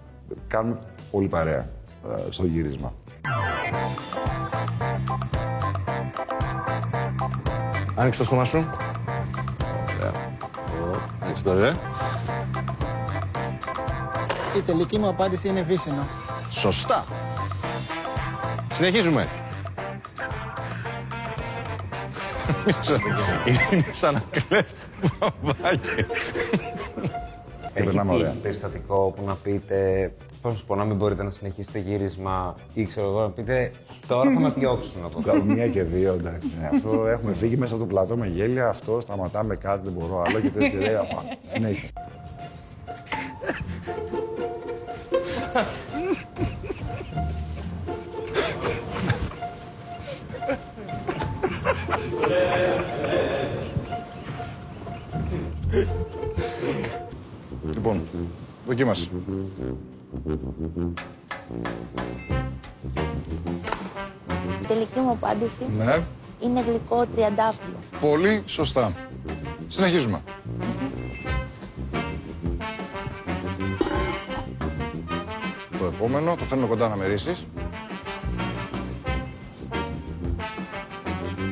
κάνουμε 0.48 0.80
πολύ 1.12 1.28
παρέα 1.28 1.68
ε, 2.10 2.32
στο 2.32 2.46
γύρισμα. 2.46 2.94
Άνοιξε 7.96 8.20
το 8.20 8.26
στόμα 8.26 8.44
σου. 8.44 8.70
Ωραία. 10.00 10.12
Άνοιξε 11.20 11.44
το 11.44 11.54
ρε. 11.54 11.76
Η 14.58 14.62
τελική 14.62 15.00
μου 15.00 15.08
απάντηση 15.08 15.48
είναι 15.48 15.62
βύσσινο. 15.62 16.08
Σωστά. 16.50 17.06
Συνεχίζουμε. 18.74 19.28
Είναι 23.72 23.86
σαν 23.92 24.14
να 24.14 24.24
κλαις 24.30 24.76
μπαμπάκι. 25.20 25.80
Έχει 27.74 27.86
περνάμε 27.86 28.14
ωραία. 28.14 28.30
τύχει 28.30 28.42
περιστατικό 28.42 29.14
που 29.16 29.24
να 29.26 29.36
πείτε, 29.36 30.12
πώς 30.42 30.52
να 30.52 30.58
σου 30.58 30.66
πω, 30.66 30.76
να 30.76 30.86
μην 30.86 30.96
μπορείτε 30.96 31.24
να 31.24 31.30
συνεχίσετε 31.30 31.80
γύρισμα 31.80 32.56
ή 32.74 32.86
ξέρω 32.86 33.08
εγώ 33.08 33.22
να 33.22 33.30
πείτε 33.30 33.72
τώρα 34.08 34.32
θα 34.32 34.40
μας 34.40 34.54
διώξουν 34.54 35.04
από 35.06 35.20
εδώ. 35.20 35.32
Κάνουμε 35.32 35.54
μία 35.54 35.68
και 35.68 35.84
δύο, 35.84 36.14
εντάξει. 36.14 36.50
ναι. 36.62 36.70
αυτό 36.74 37.08
έχουμε 37.08 37.34
φύγει 37.34 37.58
μέσα 37.58 37.74
από 37.76 37.84
το 37.84 37.90
πλατό 37.90 38.18
με 38.18 38.28
γέλια. 38.28 38.68
Αυτό 38.68 39.00
σταματάμε 39.00 39.56
κάτι, 39.56 39.82
δεν 39.84 39.94
μπορώ 39.94 40.24
άλλο 40.28 40.40
και 40.40 40.50
τέτοια. 40.50 40.80
λέει, 40.80 40.96
«Απα, 40.96 41.24
Συνέχεια. 41.44 41.90
Λοιπόν, 57.94 58.08
δοκίμασε. 58.68 59.10
Η 64.62 64.66
τελική 64.68 65.00
μου 65.00 65.10
απάντηση 65.12 65.66
Ναι, 65.78 66.04
είναι 66.42 66.62
γλυκό 66.62 67.06
τριαντάφυλλο. 67.16 67.78
πολύ 68.02 68.44
σωστά. 68.46 68.94
Συνεχίζουμε. 69.68 70.22
Το 75.80 75.86
επόμενο, 75.86 76.36
το 76.36 76.44
φέρνω 76.44 76.68
κοντά 76.68 76.88
να 76.88 76.96
μυρίσεις. 76.96 77.46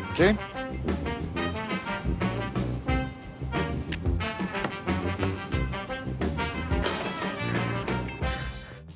Οκ. 0.10 0.55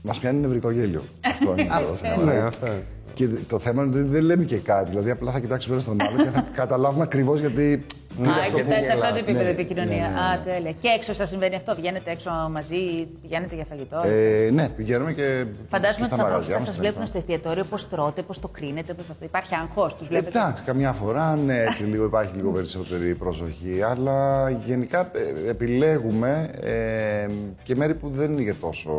Μας 0.10 0.20
πιάνει 0.20 0.40
νευρικό 0.40 0.72
γέλιο. 0.72 1.02
Αυτό 1.22 1.56
είναι 1.58 1.70
το 1.88 1.96
θέμα. 1.96 2.24
Ναι, 2.24 2.40
αυτό. 2.40 2.66
είναι. 2.66 2.84
Και 3.14 3.28
το 3.48 3.60
θέμα 3.60 3.84
είναι 3.84 4.00
ότι 4.00 4.10
δεν 4.10 4.22
λέμε 4.22 4.44
και 4.44 4.58
κάτι. 4.58 4.90
Δηλαδή, 4.90 5.10
απλά 5.10 5.32
θα 5.32 5.40
κοιτάξουμε 5.40 5.76
ένα 5.76 5.84
στον 5.84 6.02
άλλο 6.02 6.24
και 6.24 6.30
θα 6.30 6.46
καταλάβουμε 6.54 7.04
ακριβώς 7.04 7.40
γιατί. 7.40 7.86
Α, 8.18 8.50
και 8.56 8.64
φτάσει 8.64 8.84
σε 8.84 8.92
αυτό 8.92 9.10
το 9.10 9.16
επίπεδο 9.16 9.44
Ναι, 9.44 9.50
επικοινωνία. 9.50 9.96
ναι, 9.96 10.08
ναι, 10.08 10.14
ναι. 10.14 10.20
Α, 10.20 10.40
τέλεια. 10.44 10.72
Και 10.72 10.88
έξω 10.88 11.14
σας 11.14 11.30
συμβαίνει 11.30 11.56
αυτό. 11.56 11.76
Βγαίνετε 11.76 12.12
έξω 12.12 12.32
μαζί, 12.52 13.08
πηγαίνετε 13.22 13.56
για 13.56 13.66
φαγητό. 13.66 14.02
Ε, 14.06 14.50
ναι, 14.52 14.70
πηγαίνουμε 14.70 15.14
και. 15.14 15.46
Φαντάζομαι 15.70 16.06
και 16.06 16.12
τους 16.12 16.18
στα 16.18 16.24
ανθρώπους 16.24 16.48
μαγαζιά 16.48 16.54
θα 16.54 16.60
μας 16.60 16.66
σα 16.66 16.72
και 16.72 16.80
βλέπουν 16.80 17.00
τα 17.00 17.06
στο 17.06 17.18
εστιατόριο 17.18 17.64
πώς 17.64 17.90
τρώτε, 17.90 18.22
πώς 18.22 18.40
το 18.40 18.48
κρίνετε, 18.48 18.94
πώς 18.94 19.10
αυτό. 19.10 19.26
Υπάρχει 19.26 19.56
αγχώ, 19.56 19.90
τους 19.98 20.08
βλέπετε; 20.08 20.40
Εντάξει, 20.40 20.64
καμιά 20.64 20.92
φορά 20.92 21.36
ναι, 21.36 21.62
έτσι 21.64 21.84
λίγο 21.84 22.06
υπάρχει 22.06 22.36
λίγο 22.36 22.52
περισσότερη 22.52 23.16
προσοχή, 23.16 23.82
αλλά 23.82 24.50
γενικά 24.50 25.00
ε, 25.00 25.50
επιλέγουμε 25.50 26.50
ε, 26.62 27.28
και 27.64 27.76
μέρη 27.76 27.96
που 27.96 28.10
δεν 28.10 28.32
είναι 28.32 28.42
και 28.44 28.54
τόσο. 28.54 28.92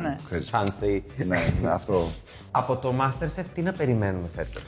Ναι. 0.00 0.18
ξέρεις. 0.24 0.50
Fancy. 0.52 1.00
ναι, 1.26 1.38
ναι, 1.62 1.70
αυτό. 1.70 2.02
Από 2.50 2.76
το 2.76 2.94
Masterchef 3.00 3.44
τι 3.54 3.62
να 3.62 3.72
περιμένουμε 3.72 4.26
φέτος; 4.36 4.62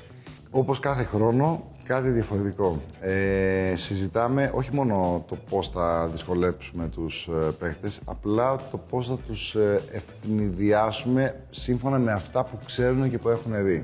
Όπως 0.50 0.80
κάθε 0.80 1.04
χρόνο, 1.04 1.62
κάτι 1.90 2.08
διαφορετικό. 2.08 2.80
Ε, 3.00 3.72
συζητάμε 3.76 4.50
όχι 4.54 4.74
μόνο 4.74 5.24
το 5.28 5.36
πώς 5.50 5.68
θα 5.68 6.08
δυσκολέψουμε 6.12 6.88
τους 6.88 7.28
ε, 7.28 7.50
παίχτες, 7.58 8.00
απλά 8.04 8.56
το 8.70 8.78
πώς 8.90 9.06
θα 9.06 9.18
τους 9.26 9.54
ε, 9.54 9.80
ευνηδιάσουμε 9.92 11.40
σύμφωνα 11.50 11.98
με 11.98 12.12
αυτά 12.12 12.44
που 12.44 12.58
ξέρουν 12.66 13.10
και 13.10 13.18
που 13.18 13.28
έχουν 13.28 13.64
δει. 13.64 13.80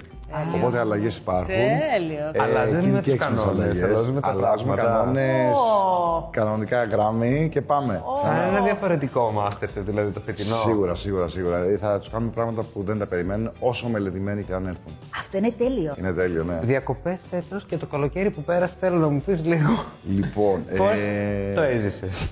Οπότε 0.54 0.78
αλλαγές 0.78 1.16
υπάρχουν. 1.16 1.47
Τέλειο. 1.47 2.26
Ε, 2.33 2.42
Αλλάζουμε 2.42 2.80
και- 2.80 2.87
με 2.87 3.00
και 3.00 3.02
τους 3.02 3.12
έξυπνες 3.12 3.40
κανόνες, 3.42 3.64
αλλαγές. 3.64 3.83
αλλάζουμε 3.83 4.21
τα 4.21 4.28
Αλλάζουμε 4.28 4.75
πράγματα. 4.75 4.99
κανόνες, 4.99 5.56
Ω. 5.56 6.28
κανονικά 6.30 6.85
γράμμη 6.85 7.49
και 7.52 7.61
πάμε. 7.62 8.02
Θα 8.23 8.49
είναι 8.50 8.61
διαφορετικό 8.61 9.33
Masterchef, 9.38 9.83
δηλαδή 9.85 10.11
το 10.11 10.21
φετινό. 10.21 10.54
Σίγουρα, 10.56 10.95
σίγουρα, 10.95 11.28
σίγουρα. 11.28 11.56
Δηλαδή, 11.61 11.76
θα 11.76 11.99
τους 11.99 12.11
κάνουμε 12.11 12.30
πράγματα 12.35 12.62
που 12.62 12.83
δεν 12.83 12.99
τα 12.99 13.06
περιμένουν, 13.06 13.50
όσο 13.61 13.88
μελετημένοι 13.88 14.42
και 14.42 14.52
αν 14.52 14.66
έρθουν. 14.66 14.92
Αυτό 15.18 15.38
είναι 15.38 15.50
τέλειο. 15.50 15.95
Είναι 15.99 16.12
τέλειο, 16.12 16.45
ναι. 16.45 16.59
Διακοπές 16.62 17.18
φέτο 17.30 17.56
και 17.66 17.76
το 17.76 17.87
καλοκαίρι 17.87 18.30
που 18.30 18.42
πέρασε, 18.42 18.75
θέλω 18.80 18.97
να 18.97 19.09
μου 19.09 19.23
πεις 19.26 19.45
λίγο. 19.45 19.85
Λοιπόν, 20.09 20.64
Πώς 20.76 21.00
ε, 21.00 21.52
το 21.54 21.62
έζησες; 21.62 22.30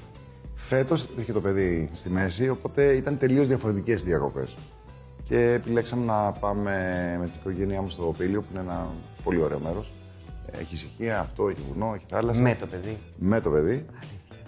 Φέτος 0.55 1.03
υπήρχε 1.03 1.33
το 1.33 1.41
παιδί 1.41 1.89
στη 1.93 2.11
μέση, 2.11 2.49
οπότε 2.49 2.83
ήταν 2.85 3.19
τελείως 3.19 3.47
διαφορετικές 3.49 4.01
οι 4.01 4.05
διακοπές. 4.05 4.55
Και 5.25 5.39
επιλέξαμε 5.53 6.05
να 6.05 6.33
πάμε 6.33 6.73
με 7.19 7.25
την 7.25 7.35
οικογένειά 7.41 7.81
μου 7.83 7.89
στο 7.89 8.15
Πήλιο, 8.19 8.41
που 8.41 8.47
είναι 8.53 8.61
ένα 8.61 8.87
πολύ 9.25 9.43
ωραίο 9.43 9.59
μέρος. 9.59 9.93
Έχει 10.61 10.75
ησυχία, 10.75 11.21
αυτό, 11.21 11.49
έχει 11.49 11.61
βουνό, 11.73 11.93
έχει 11.95 12.05
θάλασσα. 12.09 12.41
Με 12.41 12.57
το 12.61 12.67
παιδί. 12.67 12.99
Με 13.19 13.41
το 13.41 13.51
παιδί. 13.51 13.85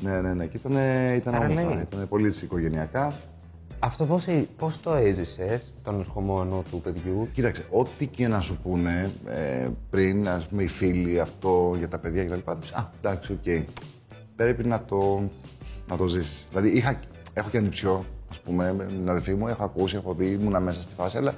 Ναι, 0.01 0.21
ναι, 0.21 0.35
ναι. 0.35 0.47
Και 0.47 0.57
ήταν, 0.57 0.73
ήταν 1.17 1.35
Άρα 1.35 1.47
όμορφα. 1.47 1.69
λέει. 1.69 1.87
Ήταν 1.93 2.09
πολύ 2.09 2.27
έτσι 2.27 2.45
οικογενειακά. 2.45 3.13
Αυτό 3.79 4.05
πώς 4.05 4.27
πώς 4.57 4.81
το 4.81 4.95
έζησες, 4.95 5.73
τον 5.85 5.99
ερχομό 6.01 6.63
του 6.71 6.81
παιδιού; 6.81 7.29
Κοίταξε, 7.33 7.65
ό,τι 7.71 8.07
και 8.07 8.29
να 8.29 8.41
σου 8.41 8.59
πούνε 8.63 9.11
ε, 9.27 9.69
πριν, 9.91 10.29
ας 10.29 10.47
πούμε, 10.47 10.63
οι 10.63 10.67
φίλοι, 10.67 11.21
αυτό 11.21 11.75
για 11.79 11.89
τα 11.89 11.99
παιδιά 11.99 12.25
κτλ. 12.25 12.51
τους, 12.61 12.73
Α, 12.73 12.91
εντάξει, 13.03 13.33
οκ. 13.33 13.65
Πρέπει 14.37 14.65
να 14.67 14.83
το, 14.85 15.23
να 15.89 15.97
το 15.97 16.07
ζήσεις. 16.07 16.47
Δηλαδή, 16.49 16.69
είχα, 16.69 17.01
έχω 17.33 17.49
και 17.51 17.59
ανιψιό, 17.59 18.05
ας 18.37 18.43
πούμε, 18.45 18.75
με 18.79 18.85
την 18.85 19.09
αδερφή 19.11 19.35
μου, 19.35 19.49
έχω 19.49 19.65
ακούσει, 19.65 19.97
έχω 19.97 20.15
δει, 20.15 20.27
ήμουνα 20.41 20.61
μέσα 20.61 20.81
στη 20.83 20.95
φάση, 20.95 21.17
αλλά 21.17 21.35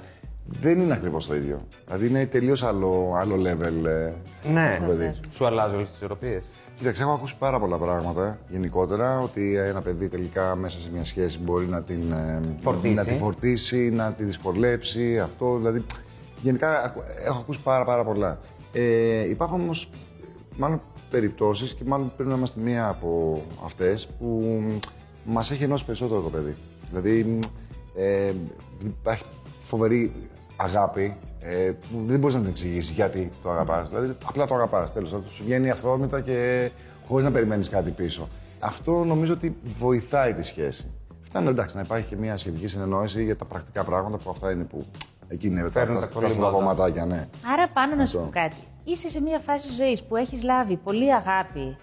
δεν 0.61 0.81
είναι 0.81 0.93
ακριβώς 0.93 1.27
το 1.27 1.35
ίδιο. 1.35 1.61
Δηλαδή, 1.85 2.07
είναι 2.07 2.25
τελείως 2.25 2.63
άλλο, 2.63 3.15
άλλο 3.19 3.35
level. 3.35 3.85
Ε, 3.85 4.11
Ναι, 4.51 4.77
το 4.81 4.85
παιδί. 4.87 5.15
σου 5.31 5.45
αλλάζει 5.45 5.75
όλες 5.75 5.87
τις 5.87 5.95
ισορροπίε. 5.97 6.41
Κοίταξε, 6.77 7.03
έχω 7.03 7.11
ακούσει 7.11 7.35
πάρα 7.39 7.59
πολλά 7.59 7.77
πράγματα 7.77 8.37
γενικότερα. 8.49 9.19
Ότι 9.19 9.55
ένα 9.55 9.81
παιδί 9.81 10.07
τελικά 10.09 10.55
μέσα 10.55 10.79
σε 10.79 10.89
μια 10.93 11.05
σχέση 11.05 11.39
μπορεί 11.39 11.65
να 11.65 11.81
την 11.81 12.11
ε, 12.11 12.41
Φορτίσει. 12.61 12.93
να 12.93 13.03
τη 13.05 13.13
φορτίσει, 13.13 13.89
να 13.89 14.11
τη 14.11 14.23
δυσκολέψει. 14.23 15.19
Αυτό 15.19 15.57
δηλαδή. 15.57 15.85
Γενικά 16.41 16.83
ακου- 16.83 17.03
έχω 17.25 17.37
ακούσει 17.39 17.59
πάρα, 17.63 17.83
πάρα 17.85 18.03
πολλά. 18.03 18.39
Ε, 18.73 19.29
υπάρχουν 19.29 19.59
όμως 19.61 19.89
μάλλον 20.57 20.81
περιπτώσεις 21.11 21.73
και 21.73 21.83
μάλλον 21.85 22.11
πρέπει 22.15 22.29
να 22.29 22.35
είμαστε 22.37 22.59
μία 22.59 22.87
από 22.87 23.41
αυτές 23.65 24.07
που 24.19 24.61
μας 25.25 25.51
έχει 25.51 25.63
ενώσει 25.63 25.85
περισσότερο 25.85 26.21
το 26.21 26.29
παιδί. 26.29 26.55
Δηλαδή 26.89 27.39
ε, 27.95 28.31
υπάρχει 28.83 29.23
φοβερή 29.57 30.11
αγάπη 30.55 31.15
ε, 31.39 31.71
που 31.91 32.03
δεν 32.05 32.19
μπορείς 32.19 32.35
να 32.35 32.41
την 32.41 32.49
εξηγήσεις 32.49 32.91
γιατί 32.91 33.31
το 33.43 33.49
αγαπάς. 33.49 33.89
Δηλαδή, 33.89 34.15
απλά 34.25 34.47
το 34.47 34.55
αγαπάς. 34.55 34.93
Τέλος 34.93 35.09
πάντων, 35.09 35.29
σου 35.29 35.43
βγαίνει 35.43 35.69
αυθόρμητα 35.69 36.21
και 36.21 36.69
χωρίς 37.07 37.25
να 37.25 37.31
περιμένεις 37.31 37.69
κάτι 37.69 37.89
πίσω. 37.91 38.27
Αυτό 38.59 39.03
νομίζω 39.03 39.33
ότι 39.33 39.55
βοηθάει 39.77 40.33
τη 40.33 40.43
σχέση. 40.43 40.87
Φτάνει 41.21 41.47
εντάξει 41.47 41.75
να 41.75 41.81
υπάρχει 41.81 42.07
και 42.07 42.15
μια 42.15 42.37
σχετική 42.37 42.67
συνεννόηση 42.67 43.23
για 43.23 43.35
τα 43.35 43.45
πρακτικά 43.45 43.83
πράγματα 43.83 44.17
που 44.17 44.29
αυτά 44.29 44.51
είναι 44.51 44.63
που 44.63 44.85
εκεί 45.27 45.47
είναι 45.47 45.61
τα, 45.61 45.69
Φέρνουν 45.69 45.93
τα, 45.95 45.99
τα 46.01 46.07
τα 46.07 46.13
κολλήματα. 46.13 46.35
στραβωματάκια, 46.39 47.05
ναι. 47.05 47.27
Άρα 47.53 47.67
πάνω 47.73 47.95
να 47.95 48.05
σου 48.05 48.17
Αυτό. 48.17 48.29
πω 48.31 48.39
κάτι. 48.39 48.55
Είσαι 48.83 49.09
σε 49.09 49.21
μια 49.21 49.39
φάση 49.39 49.71
ζωής 49.73 50.03
που 50.03 50.15
έχεις 50.15 50.43
λάβει 50.43 50.75
πολύ 50.75 51.13
αγάπη 51.13 51.77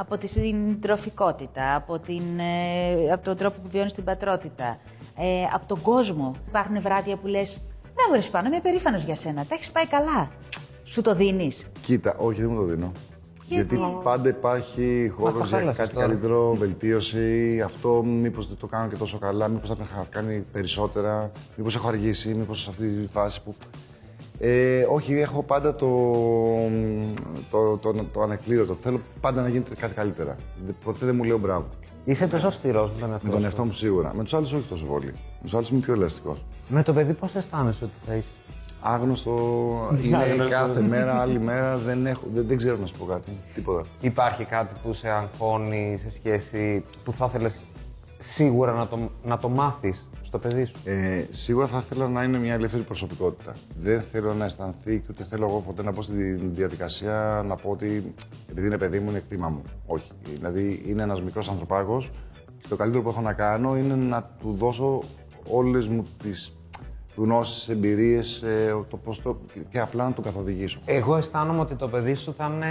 από 0.00 0.18
τη 0.18 0.26
συντροφικότητα, 0.26 1.74
από, 1.74 1.98
την, 1.98 2.22
ε, 2.38 3.12
από 3.12 3.24
τον 3.24 3.36
τρόπο 3.36 3.60
που 3.62 3.68
βιώνεις 3.68 3.92
την 3.92 4.04
πατρότητα, 4.04 4.78
ε, 5.16 5.44
από 5.52 5.66
τον 5.66 5.80
κόσμο. 5.80 6.34
Υπάρχουν 6.48 6.80
βράδια 6.80 7.16
που 7.16 7.26
λες 7.26 7.60
«Μπράβο 7.94 8.14
ρε 8.14 8.20
Σπάνο, 8.20 8.46
είμαι 8.46 8.60
περήφανος 8.60 9.04
για 9.04 9.14
σένα, 9.14 9.44
τα 9.46 9.54
έχεις 9.54 9.70
πάει 9.70 9.86
καλά». 9.86 10.30
Σου 10.84 11.00
το 11.00 11.14
δίνεις. 11.14 11.66
Κοίτα, 11.82 12.14
όχι, 12.18 12.40
δεν 12.40 12.50
μου 12.50 12.56
το 12.56 12.62
δίνω. 12.62 12.92
Γιατί; 13.46 13.76
Γιατί 13.76 13.96
πάντα 14.02 14.28
υπάρχει 14.28 15.12
χώρος 15.16 15.34
τα 15.34 15.46
για 15.46 15.58
χάλασες 15.58 15.76
κάτι 15.76 15.94
τώρα. 15.94 16.06
καλύτερο, 16.06 16.54
βελτίωση. 16.54 17.60
Αυτό 17.64 18.02
μήπως 18.02 18.48
δεν 18.48 18.56
το 18.56 18.66
κάνω 18.66 18.88
και 18.88 18.96
τόσο 18.96 19.18
καλά, 19.18 19.48
μήπως 19.48 19.68
θα 19.68 19.76
το 19.76 19.82
είχα 19.84 20.06
κάνει 20.10 20.44
περισσότερα, 20.52 21.30
μήπως 21.56 21.74
έχω 21.76 21.88
αργήσει, 21.88 22.34
μήπως 22.34 22.62
σε 22.62 22.70
αυτή 22.70 22.88
τη 22.88 23.06
φάση 23.06 23.42
που. 23.42 23.54
Ε, 24.42 24.86
όχι, 24.90 25.14
έχω 25.18 25.42
πάντα 25.42 25.74
το, 25.74 25.86
το, 27.50 27.76
το, 27.76 27.92
το, 27.92 28.04
το 28.12 28.22
ανεκλήρωτο. 28.22 28.76
Θέλω 28.80 29.00
πάντα 29.20 29.42
να 29.42 29.48
γίνεται 29.48 29.74
κάτι 29.74 29.94
καλύτερα. 29.94 30.36
Δεν- 30.66 30.74
Ποτέ 30.84 31.06
δεν 31.06 31.14
μου 31.16 31.24
λέω 31.24 31.38
μπράβο. 31.38 31.64
Είσαι 32.04 32.26
τόσο 32.26 32.46
αυστηρός 32.46 32.90
με 32.92 33.00
τον 33.00 33.10
εαυτό 33.10 33.26
Με 33.26 33.30
τον 33.32 33.40
σου. 33.40 33.46
εαυτό 33.46 33.64
μου 33.64 33.72
σίγουρα. 33.72 34.12
Με 34.16 34.22
τους 34.22 34.34
άλλους 34.34 34.52
όχι 34.52 34.66
τόσο 34.68 34.84
πολύ. 34.84 35.06
Με 35.06 35.42
τους 35.42 35.54
άλλους 35.54 35.70
είμαι 35.70 35.80
πιο 35.80 35.92
ελαστικός. 35.92 36.44
Με 36.68 36.82
το 36.82 36.92
παιδί 36.92 37.12
πώς 37.12 37.34
αισθάνεσαι 37.34 37.84
ότι 37.84 37.92
θα 38.06 38.14
είσαι. 38.14 38.26
Άγνωστο 38.82 39.34
είναι 40.04 40.18
κάθε 40.50 40.80
μέρα, 40.80 41.20
άλλη 41.20 41.38
μέρα. 41.40 41.76
Δεν, 41.76 42.06
έχω, 42.06 42.22
δεν, 42.34 42.44
δεν 42.46 42.56
ξέρω 42.56 42.76
να 42.80 42.86
σου 42.86 42.94
πω 42.98 43.04
κάτι. 43.04 43.30
Τίποτα. 43.54 43.82
Υπάρχει 44.00 44.44
κάτι 44.44 44.74
που 44.82 44.92
σε 44.92 45.08
αγχώνει 45.08 45.98
σε 46.02 46.10
σχέση 46.10 46.84
που 47.04 47.12
θα 47.12 47.24
ήθελες 47.28 47.64
σίγουρα 48.18 48.72
να 48.72 48.86
το, 48.86 48.98
να 49.24 49.38
το 49.38 49.48
μάθεις; 49.48 50.08
Στο 50.30 50.38
παιδί 50.38 50.64
σου. 50.64 50.74
Ε, 50.84 51.24
σίγουρα 51.30 51.66
θα 51.66 51.78
ήθελα 51.78 52.08
να 52.08 52.22
είναι 52.22 52.38
μια 52.38 52.54
ελεύθερη 52.54 52.82
προσωπικότητα. 52.82 53.54
Δεν 53.78 54.02
θέλω 54.02 54.34
να 54.34 54.44
αισθανθεί 54.44 54.98
και 54.98 55.06
ούτε 55.10 55.24
θέλω 55.24 55.46
εγώ 55.46 55.60
ποτέ 55.60 55.82
να 55.82 55.92
πω 55.92 56.02
στη 56.02 56.32
διαδικασία 56.32 57.44
να 57.46 57.56
πω 57.56 57.70
ότι 57.70 58.14
επειδή 58.50 58.66
είναι 58.66 58.78
παιδί 58.78 58.98
μου 58.98 59.10
είναι 59.10 59.18
κτήμα 59.18 59.48
μου. 59.48 59.62
Όχι. 59.86 60.10
Δηλαδή 60.34 60.82
είναι 60.86 61.02
ένας 61.02 61.22
μικρός 61.22 61.48
ανθρωπάκος 61.48 62.10
και 62.60 62.68
το 62.68 62.76
καλύτερο 62.76 63.02
που 63.02 63.08
έχω 63.08 63.20
να 63.20 63.32
κάνω 63.32 63.76
είναι 63.76 63.94
να 63.94 64.30
του 64.40 64.52
δώσω 64.52 65.02
όλες 65.50 65.88
μου 65.88 66.06
τις 66.22 66.52
γνώσεις, 67.16 67.68
εμπειρίες, 67.68 68.44
το 68.90 68.96
πώς 68.96 69.22
το, 69.22 69.40
και 69.70 69.80
απλά 69.80 70.04
να 70.04 70.12
τον 70.12 70.24
καθοδηγήσω. 70.24 70.80
Εγώ 70.84 71.16
αισθάνομαι 71.16 71.60
ότι 71.60 71.74
το 71.74 71.88
παιδί 71.88 72.14
σου 72.14 72.34
θα, 72.34 72.52
είναι, 72.54 72.66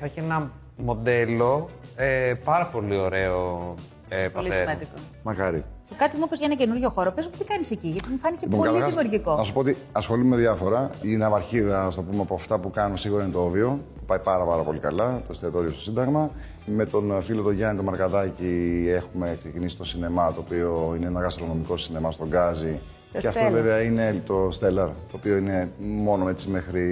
θα 0.00 0.04
έχει 0.04 0.18
ένα 0.18 0.50
μοντέλο 0.76 1.68
ε, 1.96 2.34
πάρα 2.44 2.66
πολύ 2.66 2.96
ωραίο 2.96 3.74
ε, 4.08 4.28
Πολύ 4.28 4.48
πατέρα. 4.48 4.70
σημαντικό. 4.70 4.96
Μακάρι. 5.22 5.64
Και 5.94 6.00
κάτι 6.00 6.16
μου 6.16 6.22
είπες 6.26 6.38
για 6.38 6.48
ένα 6.50 6.56
καινούριο 6.56 6.90
χώρο. 6.90 7.12
Πες 7.12 7.26
μου 7.26 7.32
τι 7.38 7.44
κάνεις 7.44 7.70
εκεί, 7.70 7.88
γιατί 7.88 8.08
μου 8.10 8.18
φάνηκε 8.18 8.44
Λοιπόν, 8.44 8.58
πολύ 8.58 8.72
καταρχάς, 8.72 8.94
δημιουργικό. 8.94 9.36
Να 9.36 9.42
σου 9.42 9.52
πω 9.52 9.60
ότι 9.60 9.76
ασχολούμαι 9.92 10.28
με 10.28 10.36
διάφορα. 10.36 10.90
Η 11.02 11.16
ναυαρχίδα, 11.16 11.82
να 11.82 11.92
το 11.92 12.02
πούμε 12.02 12.22
από 12.22 12.34
αυτά 12.34 12.58
που 12.58 12.70
κάνω, 12.70 12.96
σίγουρα 12.96 13.22
είναι 13.22 13.32
το 13.32 13.40
όβιο, 13.40 13.80
που 13.98 14.04
πάει 14.06 14.18
πάρα, 14.18 14.44
πάρα 14.44 14.62
πολύ 14.62 14.78
καλά, 14.78 15.06
το 15.26 15.28
εστιατόριο 15.30 15.70
στο 15.70 15.80
Σύνταγμα. 15.80 16.30
Με 16.66 16.86
τον 16.86 17.22
φίλο 17.22 17.42
τον 17.42 17.54
Γιάννη 17.54 17.76
τον 17.76 17.84
Μαρκαδάκη 17.84 18.84
έχουμε 18.88 19.36
ξεκινήσει 19.40 19.76
το 19.76 19.84
σινεμά, 19.84 20.32
το 20.32 20.40
οποίο 20.44 20.94
είναι 20.96 21.06
ένα 21.06 21.20
γαστρονομικό 21.20 21.76
σινεμά 21.76 22.10
στον 22.10 22.28
Γκάζι. 22.28 22.78
Το 23.12 23.18
και 23.18 23.28
αυτό 23.28 23.40
Stellar. 23.48 23.52
βέβαια 23.52 23.80
είναι 23.80 24.22
το 24.26 24.48
Stellar, 24.48 24.88
το 25.10 25.16
οποίο 25.16 25.36
είναι 25.36 25.68
μόνο 25.78 26.28
έτσι 26.28 26.48
μέχρι, 26.48 26.82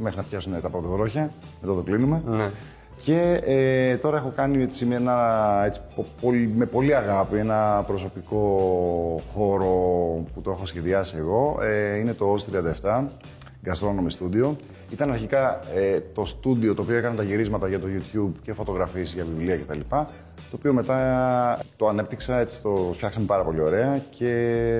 μέχρι 0.00 0.16
να 0.16 0.22
πιάσουν 0.22 0.60
τα 0.62 0.68
πρώτα 0.68 0.88
βρόχια. 0.88 1.30
Μετά 1.60 1.74
το 1.74 1.80
κλείνουμε. 1.80 2.22
Ναι. 2.26 2.50
Και 3.04 3.40
ε, 3.44 3.96
τώρα 3.96 4.16
έχω 4.16 4.32
κάνει 4.36 4.62
έτσι, 4.62 4.86
με, 4.86 4.94
ένα, 4.94 5.62
έτσι, 5.66 5.80
πο- 5.96 6.06
πολύ, 6.20 6.52
με 6.56 6.66
πολύ 6.66 6.94
αγάπη 6.94 7.36
ένα 7.36 7.84
προσωπικό 7.86 8.40
χώρο 9.34 9.66
που 10.34 10.40
το 10.40 10.50
έχω 10.50 10.66
σχεδιάσει 10.66 11.16
εγώ. 11.18 11.58
Ε, 11.62 11.98
είναι 11.98 12.12
το 12.14 12.34
OS 12.34 12.56
37, 12.82 13.04
Gastronomy 13.66 14.18
Studio. 14.18 14.56
Ήταν 14.92 15.10
αρχικά 15.12 15.60
ε, 15.74 16.00
το 16.14 16.24
στούντιο 16.24 16.74
το 16.74 16.82
οποίο 16.82 16.96
έκανε 16.96 17.16
τα 17.16 17.22
γυρίσματα 17.22 17.68
για 17.68 17.80
το 17.80 17.86
YouTube 17.96 18.32
και 18.42 18.52
φωτογραφίες 18.52 19.12
για 19.12 19.24
βιβλία 19.24 19.56
κτλ. 19.56 19.80
Το 20.50 20.56
οποίο 20.56 20.72
μετά 20.72 21.58
το 21.76 21.88
ανέπτυξα, 21.88 22.38
έτσι 22.38 22.62
το 22.62 22.90
φτιάξαμε 22.92 23.26
πάρα 23.26 23.42
πολύ 23.42 23.60
ωραία 23.60 24.02
και 24.10 24.34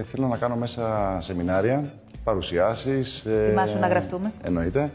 θέλω 0.05 0.27
να 0.27 0.37
κάνω 0.37 0.57
μέσα 0.57 1.17
σεμινάρια, 1.21 1.85
παρουσιάσεις. 2.25 3.25
ε, 3.25 3.45
Θυμάσαι 3.49 3.79
να 3.79 3.87
γραφτούμε. 3.89 4.33
Εννοείται. 4.43 4.91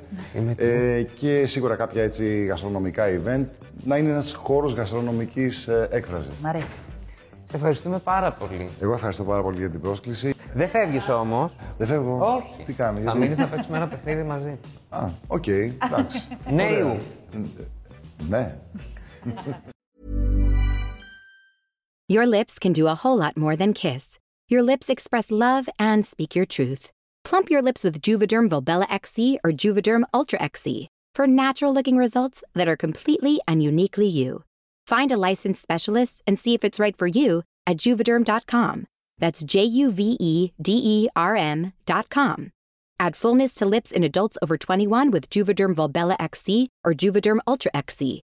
Ε, 0.55 1.01
και 1.15 1.45
σίγουρα 1.45 1.75
κάποια 1.75 2.03
έτσι 2.03 2.45
γαστρονομικά 2.45 3.03
event. 3.07 3.45
Να 3.83 3.97
είναι 3.97 4.09
ένας 4.09 4.33
χώρος 4.33 4.73
γαστρονομικής 4.73 5.67
ε, 5.67 5.87
έκφρασης. 5.91 6.31
Μ' 6.41 6.45
αρέσει. 6.45 6.79
Σε 7.47 7.55
ευχαριστούμε 7.55 7.99
πάρα 7.99 8.31
πολύ. 8.31 8.69
Εγώ 8.81 8.93
ευχαριστώ 8.93 9.23
πάρα 9.23 9.41
πολύ 9.41 9.57
για 9.57 9.69
την 9.69 9.81
πρόσκληση. 9.81 10.33
Δεν 10.53 10.69
φεύγεις 10.69 11.09
όμως. 11.09 11.55
Δεν 11.77 11.87
φεύγω. 11.87 12.17
Όχι. 12.35 12.63
Τι 12.65 12.73
κάνει, 12.73 12.95
Θα 12.97 13.01
γιατί... 13.03 13.17
μείνεις 13.17 13.37
να 13.37 13.47
παίξουμε 13.47 13.77
ένα 13.77 13.87
παιχνίδι 13.87 14.23
μαζί. 14.23 14.57
Α, 14.89 15.05
οκ, 15.27 15.47
εντάξει. 15.47 16.27
Νέου. 16.53 16.97
ναι. 18.29 18.55
Your 22.07 22.25
lips 22.27 22.59
can 22.63 22.71
do 22.73 22.85
a 22.87 22.95
whole 23.01 23.17
lot 23.17 23.35
more 23.35 23.55
than 23.55 23.73
kiss. 23.73 24.05
Your 24.53 24.61
lips 24.71 24.87
express 24.95 25.27
love 25.31 25.65
and 25.79 26.05
speak 26.05 26.35
your 26.35 26.45
truth. 26.57 26.83
Plump 27.25 27.49
your 27.49 27.63
lips 27.63 27.83
with 27.83 28.03
Juvederm 28.03 28.49
Volbella 28.49 28.85
XC 28.87 29.39
or 29.43 29.51
Juvederm 29.51 30.03
Ultra 30.13 30.41
XC 30.43 30.89
for 31.15 31.25
natural 31.25 31.73
looking 31.73 31.97
results 31.97 32.43
that 32.53 32.67
are 32.67 32.77
completely 32.77 33.39
and 33.47 33.63
uniquely 33.63 34.05
you. 34.05 34.43
Find 34.85 35.11
a 35.11 35.17
licensed 35.17 35.59
specialist 35.59 36.21
and 36.27 36.37
see 36.37 36.53
if 36.53 36.63
it's 36.63 36.79
right 36.79 36.95
for 36.95 37.07
you 37.07 37.41
at 37.65 37.77
juvederm.com. 37.77 38.85
That's 39.17 39.43
J 39.43 39.63
U 39.63 39.91
V 39.91 40.17
E 40.19 40.51
D 40.61 40.79
E 40.83 41.09
R 41.15 41.35
M.com. 41.35 42.51
Add 42.99 43.15
fullness 43.15 43.55
to 43.55 43.65
lips 43.65 43.91
in 43.91 44.03
adults 44.03 44.37
over 44.43 44.55
21 44.55 45.09
with 45.09 45.27
Juvederm 45.31 45.73
Volbella 45.75 46.15
XC 46.19 46.69
or 46.83 46.93
Juvederm 46.93 47.39
Ultra 47.47 47.71
XC. 47.73 48.21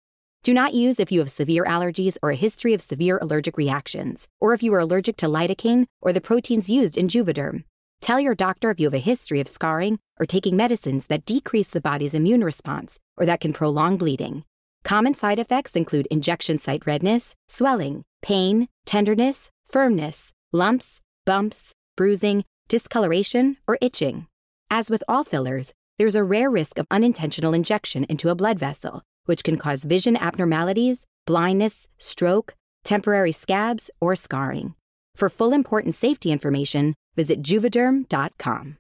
Do 0.43 0.53
not 0.53 0.73
use 0.73 0.99
if 0.99 1.11
you 1.11 1.19
have 1.19 1.29
severe 1.29 1.65
allergies 1.65 2.17
or 2.23 2.31
a 2.31 2.35
history 2.35 2.73
of 2.73 2.81
severe 2.81 3.19
allergic 3.21 3.57
reactions, 3.57 4.27
or 4.41 4.55
if 4.55 4.63
you 4.63 4.73
are 4.73 4.79
allergic 4.79 5.17
to 5.17 5.27
lidocaine 5.27 5.85
or 6.01 6.11
the 6.11 6.21
proteins 6.21 6.69
used 6.69 6.97
in 6.97 7.07
Juvederm. 7.07 7.63
Tell 8.01 8.19
your 8.19 8.35
doctor 8.35 8.69
if 8.69 8.79
you 8.79 8.87
have 8.87 8.93
a 8.93 8.99
history 8.99 9.39
of 9.39 9.47
scarring 9.47 9.99
or 10.19 10.25
taking 10.25 10.55
medicines 10.55 11.07
that 11.07 11.25
decrease 11.25 11.69
the 11.69 11.81
body's 11.81 12.13
immune 12.13 12.43
response 12.43 12.99
or 13.17 13.25
that 13.25 13.41
can 13.41 13.53
prolong 13.53 13.97
bleeding. 13.97 14.43
Common 14.83 15.13
side 15.13 15.39
effects 15.39 15.75
include 15.75 16.07
injection 16.09 16.57
site 16.57 16.85
redness, 16.85 17.35
swelling, 17.47 18.03
pain, 18.21 18.67
tenderness, 18.85 19.49
firmness, 19.67 20.31
lumps, 20.53 21.01
bumps, 21.25 21.73
bruising, 21.95 22.45
discoloration, 22.69 23.57
or 23.67 23.77
itching. 23.81 24.27
As 24.69 24.89
with 24.89 25.03
all 25.07 25.23
fillers, 25.23 25.73
there's 25.97 26.15
a 26.15 26.23
rare 26.23 26.49
risk 26.49 26.77
of 26.77 26.87
unintentional 26.91 27.53
injection 27.53 28.05
into 28.05 28.29
a 28.29 28.35
blood 28.35 28.59
vessel, 28.59 29.01
which 29.25 29.43
can 29.43 29.57
cause 29.57 29.83
vision 29.83 30.15
abnormalities, 30.15 31.05
blindness, 31.25 31.89
stroke, 31.97 32.53
temporary 32.83 33.31
scabs, 33.31 33.89
or 33.99 34.15
scarring. 34.15 34.75
For 35.15 35.29
full 35.29 35.51
important 35.51 35.95
safety 35.95 36.31
information, 36.31 36.93
visit 37.17 37.41
juvederm.com. 37.41 38.77